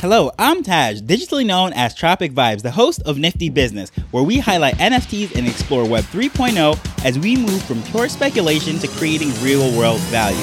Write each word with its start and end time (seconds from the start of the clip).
Hello, 0.00 0.30
I'm 0.38 0.62
Taj, 0.62 1.00
digitally 1.00 1.44
known 1.44 1.72
as 1.72 1.92
Tropic 1.92 2.30
Vibes, 2.30 2.62
the 2.62 2.70
host 2.70 3.02
of 3.04 3.18
Nifty 3.18 3.48
Business, 3.48 3.90
where 4.12 4.22
we 4.22 4.38
highlight 4.38 4.76
NFTs 4.76 5.34
and 5.34 5.48
explore 5.48 5.84
Web 5.84 6.04
3.0 6.04 7.04
as 7.04 7.18
we 7.18 7.36
move 7.36 7.60
from 7.64 7.82
pure 7.82 8.08
speculation 8.08 8.78
to 8.78 8.86
creating 8.86 9.32
real 9.42 9.76
world 9.76 9.98
value. 10.02 10.38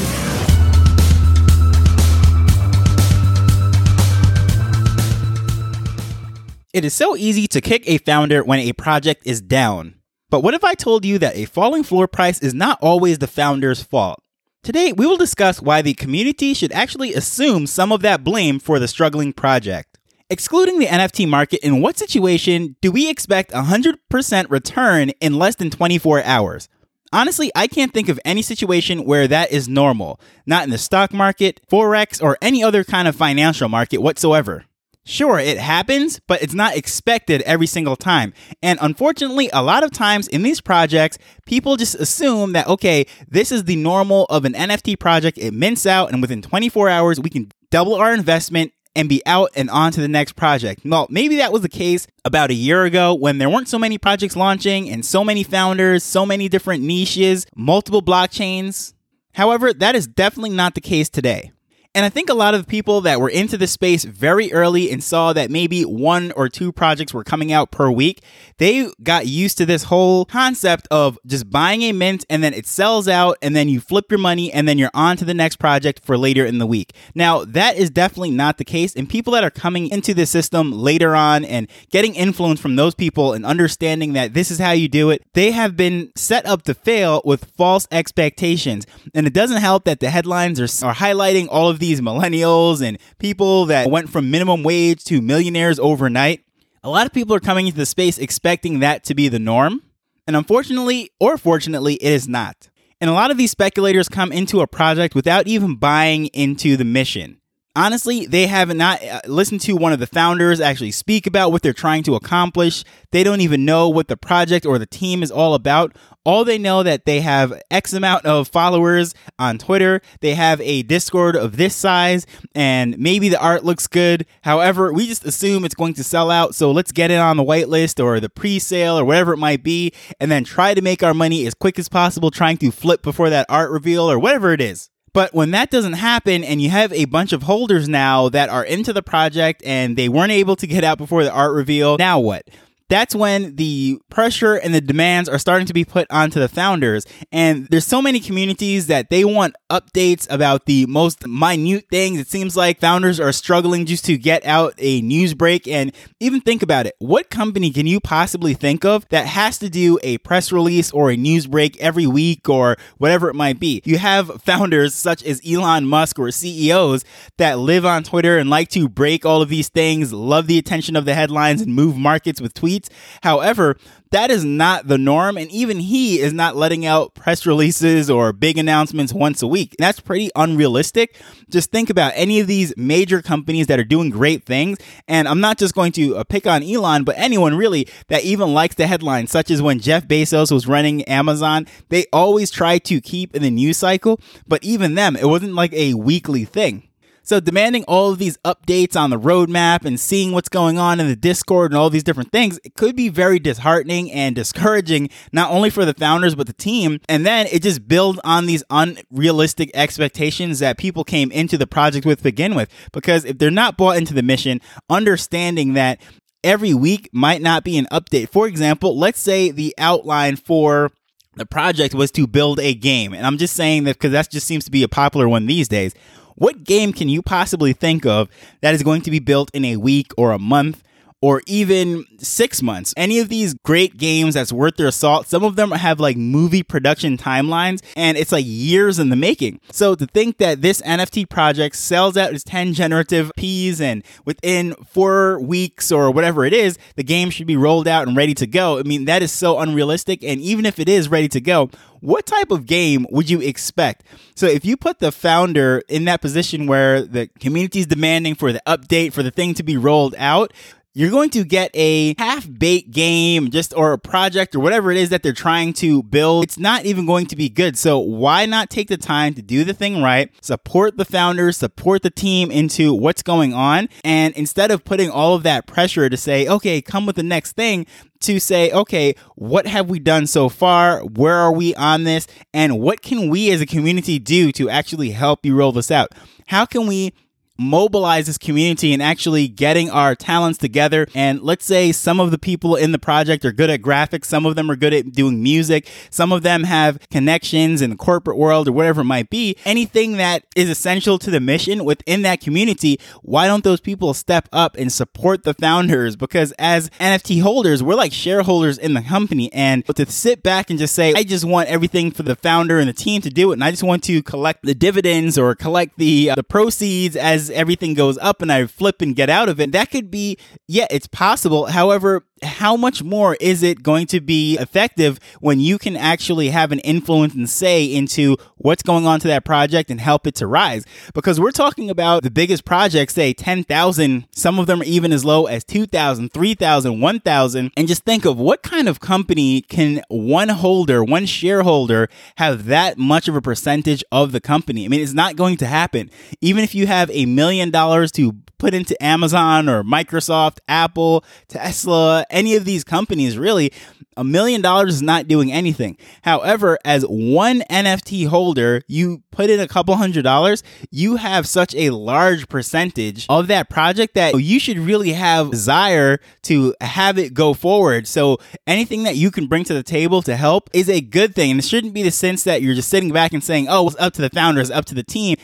It 6.74 6.84
is 6.84 6.94
so 6.94 7.16
easy 7.16 7.48
to 7.48 7.62
kick 7.62 7.84
a 7.88 8.00
founder 8.00 8.44
when 8.44 8.60
a 8.60 8.74
project 8.74 9.22
is 9.26 9.40
down. 9.40 9.96
But 10.30 10.42
what 10.42 10.54
if 10.54 10.66
I 10.66 10.74
told 10.74 11.06
you 11.06 11.18
that 11.20 11.38
a 11.38 11.46
falling 11.46 11.84
floor 11.84 12.10
price 12.10 12.40
is 12.42 12.54
not 12.54 12.78
always 12.82 13.20
the 13.20 13.28
founder's 13.28 13.82
fault? 13.82 14.20
Today, 14.66 14.92
we 14.92 15.06
will 15.06 15.16
discuss 15.16 15.62
why 15.62 15.84
the 15.84 15.94
community 15.94 16.56
should 16.56 16.72
actually 16.72 17.14
assume 17.14 17.68
some 17.68 17.92
of 17.92 18.02
that 18.02 18.24
blame 18.24 18.58
for 18.58 18.80
the 18.80 18.88
struggling 18.88 19.32
project. 19.32 20.00
Excluding 20.28 20.80
the 20.80 20.88
NFT 20.88 21.28
market, 21.30 21.64
in 21.64 21.82
what 21.82 22.00
situation 22.00 22.76
do 22.82 22.92
we 22.92 23.08
expect 23.08 23.52
100% 23.52 24.50
return 24.50 25.12
in 25.22 25.38
less 25.38 25.54
than 25.54 25.70
24 25.70 26.24
hours? 26.24 26.68
Honestly, 27.14 27.52
I 27.56 27.68
can't 27.68 27.94
think 27.94 28.10
of 28.10 28.20
any 28.26 28.42
situation 28.42 29.06
where 29.06 29.28
that 29.28 29.52
is 29.52 29.70
normal, 29.70 30.20
not 30.48 30.64
in 30.64 30.72
the 30.72 30.80
stock 30.80 31.14
market, 31.14 31.62
Forex, 31.72 32.20
or 32.20 32.36
any 32.42 32.64
other 32.64 32.84
kind 32.84 33.08
of 33.08 33.16
financial 33.16 33.70
market 33.70 34.00
whatsoever. 34.02 34.66
Sure, 35.08 35.38
it 35.38 35.60
happens, 35.60 36.20
but 36.28 36.42
it's 36.42 36.56
not 36.56 36.76
expected 36.76 37.44
every 37.44 37.68
single 37.68 37.96
time. 37.96 38.34
And 38.64 38.80
unfortunately, 38.82 39.52
a 39.54 39.62
lot 39.62 39.84
of 39.84 39.92
times 39.92 40.28
in 40.28 40.42
these 40.42 40.62
projects, 40.62 41.20
people 41.46 41.76
just 41.78 41.94
assume 41.94 42.54
that, 42.54 42.66
okay, 42.66 43.06
this 43.28 43.52
is 43.52 43.66
the 43.66 43.76
normal 43.76 44.26
of 44.26 44.46
an 44.46 44.54
NFT 44.54 45.00
project. 45.00 45.38
It 45.38 45.54
mints 45.54 45.86
out, 45.86 46.12
and 46.12 46.24
within 46.24 46.42
24 46.42 46.90
hours, 46.90 47.20
we 47.20 47.30
can 47.30 47.52
double 47.70 47.94
our 47.94 48.16
investment 48.16 48.72
and 48.96 49.08
be 49.08 49.22
out 49.28 49.52
and 49.56 49.70
on 49.70 49.92
to 49.92 50.02
the 50.02 50.08
next 50.08 50.36
project. 50.36 50.82
Well, 50.84 51.06
maybe 51.12 51.36
that 51.36 51.54
was 51.54 51.62
the 51.62 51.70
case 51.70 52.08
about 52.24 52.50
a 52.50 52.56
year 52.56 52.84
ago 52.86 53.14
when 53.14 53.38
there 53.38 53.50
weren't 53.50 53.68
so 53.68 53.78
many 53.78 54.00
projects 54.00 54.36
launching 54.36 54.90
and 54.90 55.06
so 55.06 55.24
many 55.24 55.44
founders, 55.44 56.04
so 56.04 56.26
many 56.26 56.50
different 56.50 56.82
niches, 56.82 57.46
multiple 57.56 58.02
blockchains. 58.02 58.94
However, 59.34 59.72
that 59.72 59.94
is 59.96 60.08
definitely 60.08 60.52
not 60.52 60.74
the 60.74 60.82
case 60.82 61.10
today. 61.10 61.52
And 61.96 62.04
I 62.04 62.10
think 62.10 62.30
a 62.30 62.34
lot 62.34 62.54
of 62.54 62.68
people 62.68 63.00
that 63.02 63.22
were 63.22 63.30
into 63.30 63.58
the 63.58 63.68
space 63.68 64.04
very 64.04 64.52
early 64.52 64.92
and 64.92 65.02
saw 65.02 65.32
that 65.32 65.50
maybe 65.50 65.84
one 65.84 66.34
or 66.34 66.50
two 66.50 66.74
projects 66.74 67.14
were 67.14 67.24
coming 67.24 67.54
out 67.54 67.72
per 67.72 67.90
week, 67.90 68.22
they 68.58 68.90
got 69.02 69.28
used 69.28 69.58
to 69.60 69.66
this 69.66 69.84
whole 69.84 70.26
concept 70.26 70.90
of 70.92 71.18
just 71.26 71.50
buying 71.50 71.84
a 71.84 71.94
mint 71.94 72.26
and 72.30 72.44
then 72.44 72.54
it 72.54 72.68
sells 72.68 73.08
out 73.08 73.38
and 73.42 73.56
then 73.56 73.70
you 73.70 73.80
flip 73.80 74.12
your 74.12 74.20
money 74.20 74.52
and 74.52 74.68
then 74.68 74.78
you're 74.78 74.92
on 74.94 75.16
to 75.16 75.24
the 75.24 75.34
next 75.34 75.56
project 75.56 76.02
for 76.04 76.18
later 76.18 76.46
in 76.46 76.58
the 76.58 76.66
week. 76.66 76.94
Now, 77.16 77.46
that 77.46 77.78
is 77.78 77.90
definitely 77.90 78.32
not 78.32 78.58
the 78.58 78.66
case. 78.66 78.94
And 78.94 79.08
people 79.08 79.32
that 79.32 79.46
are 79.46 79.50
coming 79.50 79.88
into 79.88 80.14
the 80.14 80.26
system 80.26 80.74
later 80.74 81.16
on 81.16 81.46
and 81.46 81.70
getting 81.92 82.14
influence 82.14 82.60
from 82.60 82.76
those 82.76 82.94
people 82.94 83.32
and 83.32 83.46
understanding 83.46 84.12
that 84.14 84.34
this 84.34 84.52
is 84.52 84.60
how 84.60 84.72
you 84.72 84.90
do 84.90 85.12
it, 85.12 85.24
they 85.32 85.52
have 85.52 85.78
been 85.78 86.12
set 86.18 86.46
up 86.46 86.64
to 86.64 86.74
fail 86.74 87.22
with 87.24 87.46
false 87.56 87.88
expectations. 87.90 88.86
And 89.14 89.26
it 89.26 89.34
doesn't 89.34 89.62
help 89.62 89.86
that 89.86 90.02
the 90.02 90.10
headlines 90.10 90.60
are, 90.60 90.86
are 90.86 90.94
highlighting 90.94 91.48
all 91.50 91.70
of 91.70 91.80
these 91.88 92.02
millennials 92.02 92.82
and 92.82 92.98
people 93.20 93.66
that 93.68 93.90
went 93.90 94.10
from 94.10 94.32
minimum 94.32 94.64
wage 94.64 95.04
to 95.06 95.22
millionaires 95.22 95.80
overnight. 95.80 96.44
A 96.84 96.90
lot 96.90 97.06
of 97.06 97.14
people 97.14 97.36
are 97.36 97.40
coming 97.40 97.68
into 97.68 97.78
the 97.78 97.86
space 97.86 98.18
expecting 98.18 98.80
that 98.80 99.04
to 99.06 99.16
be 99.16 99.28
the 99.28 99.40
norm. 99.40 99.82
And 100.28 100.36
unfortunately, 100.36 101.12
or 101.20 101.38
fortunately, 101.38 101.96
it 101.96 102.12
is 102.12 102.28
not. 102.28 102.70
And 103.00 103.10
a 103.10 103.14
lot 103.14 103.30
of 103.30 103.38
these 103.38 103.52
speculators 103.52 104.10
come 104.10 104.32
into 104.32 104.62
a 104.62 104.68
project 104.68 105.14
without 105.14 105.48
even 105.48 105.76
buying 105.76 106.28
into 106.28 106.78
the 106.78 106.86
mission 106.86 107.40
honestly, 107.76 108.26
they 108.26 108.48
have 108.48 108.74
not 108.76 109.04
uh, 109.04 109.22
listened 109.28 109.62
to 109.62 109.76
one 109.76 109.94
of 109.94 110.00
the 110.00 110.08
founders 110.08 110.60
actually 110.60 110.92
speak 110.92 111.28
about 111.28 111.52
what 111.52 111.62
they're 111.62 111.74
trying 111.74 112.04
to 112.04 112.16
accomplish. 112.16 112.84
They 113.12 113.24
don't 113.24 113.42
even 113.42 113.66
know 113.66 113.90
what 113.90 114.08
the 114.08 114.18
project 114.18 114.66
or 114.66 114.80
the 114.80 114.86
team 114.86 115.22
is 115.22 115.32
all 115.32 115.54
about. 115.54 115.96
All 116.24 116.44
they 116.44 116.58
know 116.58 116.82
that 116.82 117.06
they 117.06 117.22
have 117.22 117.62
X 117.70 117.94
amount 117.94 118.26
of 118.26 118.48
followers 118.48 119.14
on 119.38 119.60
Twitter. 119.60 120.02
They 120.22 120.34
have 120.34 120.60
a 120.62 120.82
Discord 120.82 121.36
of 121.36 121.58
this 121.58 121.76
size, 121.76 122.26
and 122.56 122.98
maybe 122.98 123.30
the 123.30 123.40
art 123.40 123.64
looks 123.64 123.86
good. 123.86 124.26
However, 124.42 124.92
we 124.92 125.06
just 125.06 125.24
assume 125.24 125.66
it's 125.66 125.76
going 125.76 125.94
to 125.96 126.04
sell 126.04 126.32
out, 126.32 126.56
so 126.56 126.72
let's 126.72 126.92
get 126.92 127.12
it 127.12 127.20
on 127.20 127.38
the 127.38 127.44
whitelist 127.44 128.04
or 128.04 128.20
the 128.20 128.30
pre-sale 128.30 128.98
or 128.98 129.06
whatever 129.06 129.34
it 129.34 129.38
might 129.38 129.64
be, 129.64 129.94
and 130.20 130.32
then 130.32 130.44
try 130.44 130.74
to 130.74 130.82
make 130.82 131.04
our 131.04 131.14
money 131.14 131.46
as 131.46 131.54
quick 131.54 131.78
as 131.78 131.90
possible, 131.90 132.32
trying 132.32 132.58
to 132.58 132.72
flip 132.72 133.04
before 133.04 133.30
that 133.30 133.46
art 133.48 133.70
reveal 133.70 134.10
or 134.10 134.18
whatever 134.18 134.52
it 134.52 134.62
is. 134.62 134.90
But 135.16 135.34
when 135.34 135.52
that 135.52 135.70
doesn't 135.70 135.94
happen 135.94 136.44
and 136.44 136.62
you 136.62 136.70
have 136.72 136.92
a 136.92 137.06
bunch 137.06 137.32
of 137.32 137.44
holders 137.44 137.88
now 137.88 138.28
that 138.28 138.50
are 138.50 138.66
into 138.66 138.92
the 138.92 139.02
project 139.02 139.64
and 139.66 139.96
they 139.96 140.10
weren't 140.10 140.34
able 140.34 140.58
to 140.58 140.68
get 140.68 140.84
out 140.84 140.98
before 140.98 141.24
the 141.24 141.32
art 141.32 141.54
reveal, 141.54 141.98
now 141.98 142.20
what? 142.20 142.46
That's 142.88 143.16
when 143.16 143.56
the 143.56 144.00
pressure 144.10 144.56
and 144.56 144.74
the 144.74 144.82
demands 144.82 145.28
are 145.28 145.40
starting 145.40 145.66
to 145.68 145.74
be 145.74 145.84
put 145.84 146.10
onto 146.12 146.40
the 146.40 146.48
founders. 146.48 147.06
And 147.32 147.68
there's 147.68 147.86
so 147.86 148.02
many 148.02 148.20
communities 148.20 148.88
that 148.88 149.10
they 149.10 149.26
want 149.26 149.56
updates 149.72 150.28
about 150.30 150.66
the 150.66 150.86
most 150.86 151.28
minute 151.28 151.86
things. 151.90 152.20
It 152.20 152.28
seems 152.28 152.56
like 152.56 152.80
founders 152.80 153.20
are 153.20 153.32
struggling 153.32 153.86
just 153.86 154.06
to 154.06 154.18
get 154.18 154.46
out 154.46 154.76
a 154.78 155.02
news 155.02 155.34
break. 155.34 155.68
And 155.68 155.94
even 156.20 156.42
think 156.42 156.62
about 156.62 156.86
it 156.86 156.96
what 157.00 157.30
company 157.30 157.72
can 157.72 157.88
you 157.88 158.00
possibly 158.00 158.54
think 158.54 158.86
of 158.86 159.08
that 159.10 159.26
has 159.26 159.58
to 159.60 159.70
do 159.70 160.00
a 160.04 160.18
press 160.20 160.52
release 160.52 160.92
or 160.92 161.10
a 161.10 161.18
news 161.18 161.48
break 161.48 161.80
every 161.82 162.08
week 162.08 162.48
or 162.48 162.78
whatever 162.98 163.30
it 163.30 163.36
might 163.36 163.60
be? 163.60 163.82
You 163.86 163.98
have 163.98 164.42
founders 164.44 164.94
such 164.94 165.24
as 165.24 165.42
Elon 165.48 165.86
Musk 165.86 166.20
or 166.20 166.30
CEOs 166.30 167.04
that 167.38 167.58
live 167.58 167.86
on 167.86 168.04
Twitter 168.04 168.38
and 168.38 168.50
like 168.50 168.70
to 168.70 168.88
break 168.88 169.26
all 169.26 169.42
of 169.42 169.50
these 169.50 169.70
things, 169.70 170.14
love 170.14 170.46
the 170.48 170.60
attention 170.60 170.96
of 170.96 171.06
the 171.06 171.16
headlines, 171.16 171.62
and 171.62 171.74
move 171.74 171.98
markets 171.98 172.40
with 172.40 172.54
tweets 172.54 172.75
tweets. 172.76 172.90
However, 173.24 173.78
that 174.12 174.32
is 174.32 174.46
not 174.46 174.88
the 174.88 174.98
norm. 174.98 175.38
And 175.38 175.50
even 175.52 175.80
he 175.80 176.20
is 176.20 176.34
not 176.34 176.56
letting 176.56 176.86
out 176.86 177.16
press 177.16 177.46
releases 177.46 178.10
or 178.10 178.32
big 178.32 178.58
announcements 178.58 179.14
once 179.14 179.42
a 179.42 179.48
week. 179.48 179.76
That's 179.78 180.00
pretty 180.00 180.30
unrealistic. 180.36 181.20
Just 181.50 181.72
think 181.72 181.90
about 181.90 182.14
any 182.16 182.40
of 182.40 182.48
these 182.48 182.76
major 182.78 183.22
companies 183.22 183.68
that 183.68 183.80
are 183.80 183.84
doing 183.84 184.10
great 184.10 184.46
things. 184.46 184.78
And 185.08 185.28
I'm 185.28 185.42
not 185.42 185.58
just 185.58 185.76
going 185.76 185.92
to 185.94 186.18
uh, 186.18 186.24
pick 186.24 186.48
on 186.48 186.64
Elon, 186.64 187.04
but 187.04 187.18
anyone 187.18 187.56
really 187.56 187.88
that 188.08 188.24
even 188.24 188.54
likes 188.54 188.76
the 188.76 188.88
headlines, 188.88 189.32
such 189.32 189.52
as 189.52 189.62
when 189.62 189.80
Jeff 189.80 190.08
Bezos 190.08 190.52
was 190.52 190.68
running 190.68 191.04
Amazon, 191.04 191.68
they 191.90 192.06
always 192.14 192.52
try 192.52 192.78
to 192.80 193.02
keep 193.02 193.36
in 193.36 193.42
the 193.42 193.52
news 193.52 193.78
cycle. 193.78 194.20
But 194.48 194.64
even 194.64 194.96
them, 194.96 195.16
it 195.16 195.26
wasn't 195.26 195.56
like 195.56 195.74
a 195.74 195.94
weekly 195.96 196.46
thing. 196.46 196.88
So 197.26 197.40
demanding 197.40 197.84
all 197.86 198.12
of 198.12 198.20
these 198.20 198.38
updates 198.46 198.96
on 198.96 199.10
the 199.10 199.20
roadmap 199.20 199.84
and 199.84 200.00
seeing 200.00 200.32
what's 200.32 200.48
going 200.48 200.78
on 200.78 201.00
in 201.00 201.08
the 201.08 201.16
Discord 201.16 201.72
and 201.72 201.78
all 201.78 201.90
these 201.90 202.04
different 202.04 202.32
things, 202.32 202.60
it 202.64 202.76
could 202.76 202.96
be 202.96 203.10
very 203.10 203.40
disheartening 203.40 204.12
and 204.12 204.36
discouraging, 204.36 205.10
not 205.32 205.50
only 205.50 205.72
for 205.72 205.86
the 205.86 205.96
founders, 205.96 206.36
but 206.36 206.46
the 206.46 206.54
team. 206.54 207.00
And 207.10 207.26
then 207.26 207.48
it 207.52 207.64
just 207.64 207.88
builds 207.88 208.20
on 208.24 208.46
these 208.46 208.64
unrealistic 208.70 209.72
expectations 209.74 210.60
that 210.60 210.78
people 210.78 211.04
came 211.04 211.32
into 211.32 211.58
the 211.58 211.66
project 211.66 212.06
with 212.06 212.20
to 212.20 212.24
begin 212.26 212.54
with. 212.54 212.70
Because 212.94 213.26
if 213.26 213.40
they're 213.40 213.50
not 213.50 213.76
bought 213.76 213.98
into 213.98 214.14
the 214.14 214.22
mission, 214.22 214.62
understanding 214.88 215.74
that 215.74 216.00
every 216.44 216.76
week 216.76 217.10
might 217.12 217.42
not 217.42 217.64
be 217.64 217.76
an 217.80 217.88
update. 217.92 218.30
For 218.30 218.48
example, 218.48 218.96
let's 218.96 219.20
say 219.20 219.50
the 219.50 219.74
outline 219.80 220.36
for 220.36 220.92
the 221.34 221.48
project 221.48 221.96
was 221.96 222.12
to 222.12 222.28
build 222.28 222.60
a 222.60 222.76
game. 222.76 223.14
And 223.14 223.26
I'm 223.26 223.40
just 223.40 223.56
saying 223.56 223.86
that 223.86 223.96
because 223.96 224.12
that 224.12 224.30
just 224.30 224.46
seems 224.46 224.64
to 224.66 224.72
be 224.72 224.84
a 224.84 224.88
popular 224.88 225.28
one 225.28 225.48
these 225.48 225.68
days. 225.68 225.96
What 226.36 226.66
game 226.66 226.92
can 226.92 227.08
you 227.08 227.22
possibly 227.22 227.72
think 227.72 228.06
of 228.06 228.30
that 228.62 228.74
is 228.74 228.84
going 228.84 229.02
to 229.04 229.12
be 229.12 229.20
built 229.20 229.50
in 229.54 229.64
a 229.64 229.78
week 229.78 230.12
or 230.18 230.32
a 230.32 230.40
month 230.40 230.84
or 231.26 231.42
even 231.48 232.06
six 232.20 232.62
months. 232.62 232.94
Any 232.96 233.18
of 233.18 233.30
these 233.30 233.56
great 233.64 233.98
games 233.98 234.36
that's 234.36 234.54
worth 234.54 234.76
their 234.76 234.92
salt, 234.92 235.26
some 235.26 235.44
of 235.44 235.56
them 235.56 235.72
have 235.72 236.00
like 236.00 236.18
movie 236.18 236.62
production 236.62 237.18
timelines 237.18 237.82
and 237.98 238.16
it's 238.16 238.32
like 238.32 238.46
years 238.48 239.00
in 239.00 239.10
the 239.10 239.16
making. 239.16 239.60
So 239.72 239.96
to 239.96 240.06
think 240.06 240.38
that 240.38 240.62
this 240.62 240.82
NFT 240.84 241.28
project 241.28 241.78
sells 241.78 242.16
out 242.16 242.32
its 242.32 242.44
10 242.44 242.74
generative 242.74 243.32
Ps 243.36 243.82
and 243.82 244.04
within 244.24 244.76
four 244.88 245.40
weeks 245.40 245.92
or 245.92 246.12
whatever 246.12 246.46
it 246.46 246.54
is, 246.54 246.78
the 246.96 247.04
game 247.04 247.32
should 247.32 247.48
be 247.48 247.58
rolled 247.58 247.88
out 247.88 248.08
and 248.08 248.16
ready 248.16 248.36
to 248.36 248.46
go. 248.46 248.78
I 248.78 248.84
mean, 248.84 249.06
that 249.06 249.24
is 249.24 249.32
so 249.32 249.58
unrealistic. 249.58 250.24
And 250.24 250.40
even 250.42 250.64
if 250.64 250.78
it 250.78 250.88
is 250.88 251.10
ready 251.10 251.30
to 251.30 251.42
go, 251.42 251.72
what 252.02 252.28
type 252.28 252.52
of 252.52 252.68
game 252.68 253.08
would 253.10 253.32
you 253.32 253.42
expect? 253.42 254.04
So 254.36 254.46
if 254.46 254.64
you 254.64 254.78
put 254.78 255.00
the 255.00 255.12
founder 255.12 255.82
in 255.88 256.06
that 256.06 256.22
position 256.22 256.68
where 256.68 257.02
the 257.02 257.26
community 257.40 257.80
is 257.80 257.88
demanding 257.88 258.36
for 258.36 258.54
the 258.54 258.62
update, 258.68 259.12
for 259.12 259.24
the 259.24 259.32
thing 259.32 259.56
to 259.56 259.64
be 259.64 259.76
rolled 259.76 260.14
out, 260.20 260.54
you're 260.98 261.12
going 261.12 261.30
to 261.30 261.44
get 261.44 261.70
a 261.74 262.16
half 262.18 262.48
baked 262.58 262.90
game 262.90 263.52
just 263.52 263.74
or 263.76 263.92
a 263.92 264.00
project 264.00 264.56
or 264.56 264.62
whatever 264.62 264.92
it 264.92 264.98
is 264.98 265.10
that 265.10 265.24
they're 265.24 265.34
trying 265.34 265.74
to 265.74 266.02
build. 266.04 266.46
It's 266.46 266.58
not 266.58 266.86
even 266.86 267.06
going 267.06 267.26
to 267.28 267.36
be 267.36 267.50
good. 267.50 267.78
So 267.78 268.00
why 268.00 268.46
not 268.46 268.70
take 268.70 268.88
the 268.88 268.96
time 268.96 269.34
to 269.34 269.42
do 269.42 269.66
the 269.66 269.74
thing 269.74 270.02
right, 270.02 270.32
support 270.42 270.96
the 270.96 271.04
founders, 271.04 271.58
support 271.58 272.02
the 272.02 272.10
team 272.10 272.50
into 272.50 272.94
what's 272.94 273.22
going 273.22 273.54
on. 273.54 273.90
And 274.06 274.34
instead 274.36 274.72
of 274.72 274.86
putting 274.86 275.10
all 275.10 275.36
of 275.36 275.44
that 275.44 275.68
pressure 275.68 276.10
to 276.10 276.16
say, 276.16 276.48
okay, 276.48 276.82
come 276.82 277.06
with 277.06 277.18
the 277.18 277.24
next 277.24 277.58
thing, 277.58 277.86
to 278.22 278.40
say, 278.40 278.72
okay, 278.72 279.16
what 279.36 279.68
have 279.68 279.90
we 279.90 280.00
done 280.00 280.28
so 280.28 280.48
far? 280.48 281.02
Where 281.02 281.36
are 281.36 281.52
we 281.52 281.76
on 281.76 282.06
this? 282.06 282.26
And 282.54 282.80
what 282.80 283.02
can 283.02 283.30
we 283.30 283.52
as 283.52 283.60
a 283.60 283.66
community 283.66 284.18
do 284.18 284.54
to 284.54 284.70
actually 284.70 285.12
help 285.12 285.46
you 285.46 285.56
roll 285.56 285.74
this 285.74 285.92
out? 285.92 286.14
How 286.48 286.66
can 286.66 286.88
we 286.88 287.14
mobilize 287.58 288.28
this 288.28 288.38
community 288.38 288.94
and 288.94 289.02
actually 289.02 289.48
getting 289.48 289.90
our 289.90 290.16
talents 290.16 290.58
together. 290.58 291.08
And 291.14 291.42
let's 291.42 291.66
say 291.66 291.92
some 291.92 292.20
of 292.20 292.32
the 292.32 292.38
people 292.38 292.76
in 292.76 292.92
the 292.92 293.00
project 293.00 293.46
are 293.46 293.52
good 293.52 293.70
at 293.70 293.82
graphics, 293.82 294.26
some 294.26 294.46
of 294.46 294.56
them 294.56 294.70
are 294.70 294.76
good 294.76 294.94
at 294.94 295.12
doing 295.12 295.42
music, 295.42 295.88
some 296.10 296.32
of 296.32 296.44
them 296.44 296.64
have 296.64 297.00
connections 297.10 297.82
in 297.82 297.90
the 297.90 297.96
corporate 297.96 298.38
world 298.38 298.68
or 298.68 298.72
whatever 298.72 299.02
it 299.02 299.06
might 299.06 299.30
be. 299.30 299.56
Anything 299.66 300.18
that 300.18 300.46
is 300.56 300.70
essential 300.70 301.18
to 301.20 301.32
the 301.32 301.40
mission 301.40 301.86
within 301.86 302.22
that 302.24 302.42
community, 302.42 303.00
why 303.22 303.48
don't 303.48 303.64
those 303.64 303.80
people 303.80 304.14
step 304.14 304.50
up 304.52 304.76
and 304.78 304.92
support 304.92 305.44
the 305.44 305.54
founders? 305.54 306.16
Because 306.16 306.52
as 306.54 306.90
NFT 307.00 307.42
holders, 307.42 307.82
we're 307.82 307.96
like 307.96 308.14
shareholders 308.14 308.78
in 308.78 308.94
the 308.94 309.02
company. 309.02 309.52
And 309.54 309.86
to 309.88 310.06
sit 310.12 310.44
back 310.44 310.70
and 310.70 310.80
just 310.80 310.96
say, 310.96 311.14
I 311.14 311.24
just 311.24 311.46
want 311.46 311.70
everything 311.70 312.12
for 312.12 312.24
the 312.24 312.36
founder 312.36 312.80
and 312.80 312.90
the 312.90 312.94
team 312.94 313.22
to 313.22 313.30
do 313.30 313.52
it, 313.52 313.56
and 313.56 313.64
I 313.64 313.72
just 313.72 313.84
want 313.84 314.04
to 314.06 314.22
collect 314.22 314.64
the 314.64 314.76
dividends 314.76 315.38
or 315.38 315.56
collect 315.56 315.98
the 315.98 316.32
uh, 316.32 316.36
the 316.36 316.44
proceeds 316.44 317.16
as 317.16 317.45
everything 317.50 317.94
goes 317.94 318.18
up 318.20 318.42
and 318.42 318.52
I 318.52 318.66
flip 318.66 319.02
and 319.02 319.16
get 319.16 319.30
out 319.30 319.50
of 319.50 319.60
it. 319.60 319.72
That 319.72 319.92
could 319.92 320.12
be, 320.12 320.38
yeah, 320.68 320.88
it's 320.90 321.08
possible. 321.08 321.68
However, 321.68 322.24
how 322.44 322.76
much 322.76 323.02
more 323.02 323.36
is 323.40 323.64
it 323.64 323.82
going 323.82 324.08
to 324.08 324.20
be 324.20 324.58
effective 324.58 325.20
when 325.40 325.60
you 325.60 325.78
can 325.78 325.96
actually 325.96 326.50
have 326.50 326.72
an 326.72 326.80
influence 326.80 327.34
and 327.34 327.50
say 327.50 327.86
into 327.86 328.36
what's 328.58 328.84
going 328.84 329.06
on 329.06 329.20
to 329.22 329.28
that 329.28 329.46
project 329.46 329.90
and 329.90 330.02
help 330.02 330.28
it 330.28 330.36
to 330.36 330.48
rise? 330.48 330.86
Because 331.14 331.40
we're 331.40 331.52
talking 331.52 331.90
about 331.90 332.24
the 332.24 332.32
biggest 332.32 332.66
projects, 332.66 333.14
say 333.14 333.34
10,000, 333.34 334.28
some 334.32 334.60
of 334.60 334.68
them 334.68 334.82
are 334.82 334.86
even 334.86 335.14
as 335.14 335.24
low 335.24 335.46
as 335.46 335.64
2,000, 335.64 336.34
3,000, 336.34 337.00
1,000. 337.00 337.72
And 337.78 337.88
just 337.88 338.04
think 338.04 338.26
of 338.26 338.38
what 338.38 338.64
kind 338.64 338.90
of 338.90 339.00
company 339.00 339.62
can 339.62 340.02
one 340.10 340.50
holder, 340.50 341.04
one 341.04 341.26
shareholder 341.26 342.10
have 342.38 342.66
that 342.66 342.98
much 342.98 343.28
of 343.28 343.36
a 343.36 343.42
percentage 343.42 344.04
of 344.12 344.34
the 344.34 344.42
company? 344.42 344.86
I 344.86 344.88
mean, 344.90 345.00
it's 345.00 345.14
not 345.14 345.36
going 345.36 345.58
to 345.58 345.68
happen. 345.68 346.12
Even 346.42 346.64
if 346.64 346.76
you 346.76 346.88
have 346.88 347.10
a 347.12 347.26
million 347.36 347.72
dollars 347.72 348.12
to 348.14 348.34
put 348.58 348.74
into 348.74 349.02
Amazon 349.04 349.70
or 349.70 349.84
Microsoft, 349.84 350.60
Apple, 350.68 351.24
Tesla, 351.48 352.26
any 352.30 352.56
of 352.56 352.66
these 352.66 352.84
companies, 352.84 353.38
really, 353.38 353.72
a 354.18 354.24
million 354.24 354.62
dollars 354.62 354.96
is 354.96 355.02
not 355.02 355.28
doing 355.28 355.52
anything. 355.52 355.98
However, 356.22 356.80
as 356.86 357.04
one 357.04 357.62
NFT 357.70 358.28
holder, 358.28 358.82
you 358.88 359.24
put 359.32 359.50
in 359.50 359.60
a 359.60 359.68
couple 359.68 359.96
hundred 359.96 360.24
dollars, 360.24 360.64
you 360.90 361.18
have 361.18 361.48
such 361.48 361.76
a 361.76 361.90
large 361.90 362.48
percentage 362.48 363.26
of 363.28 363.48
that 363.48 363.70
project 363.70 364.14
that 364.14 364.40
you 364.40 364.60
should 364.60 364.80
really 364.80 365.12
have 365.12 365.52
desire 365.52 366.20
to 366.44 366.74
have 366.80 367.18
it 367.18 367.34
go 367.34 367.54
forward. 367.54 368.08
So 368.08 368.38
anything 368.66 369.04
that 369.04 369.18
you 369.18 369.32
can 369.32 369.48
bring 369.48 369.66
to 369.66 369.74
the 369.74 369.84
table 369.84 370.22
to 370.24 370.36
help 370.36 370.70
is 370.74 370.90
a 370.90 371.02
good 371.02 371.36
thing. 371.36 371.52
And 371.52 371.60
it 371.60 371.66
shouldn't 371.66 371.94
be 371.94 372.04
the 372.04 372.12
sense 372.12 372.44
that 372.46 372.62
you're 372.62 372.76
just 372.76 372.90
sitting 372.90 373.12
back 373.12 373.34
and 373.34 373.44
saying, 373.44 373.68
oh, 373.70 373.88
it's 373.88 373.98
up 374.00 374.14
to 374.14 374.22
the 374.22 374.30
founders, 374.30 374.72
up 374.72 374.86
to 374.86 374.96
the 374.96 375.04
team 375.04 375.36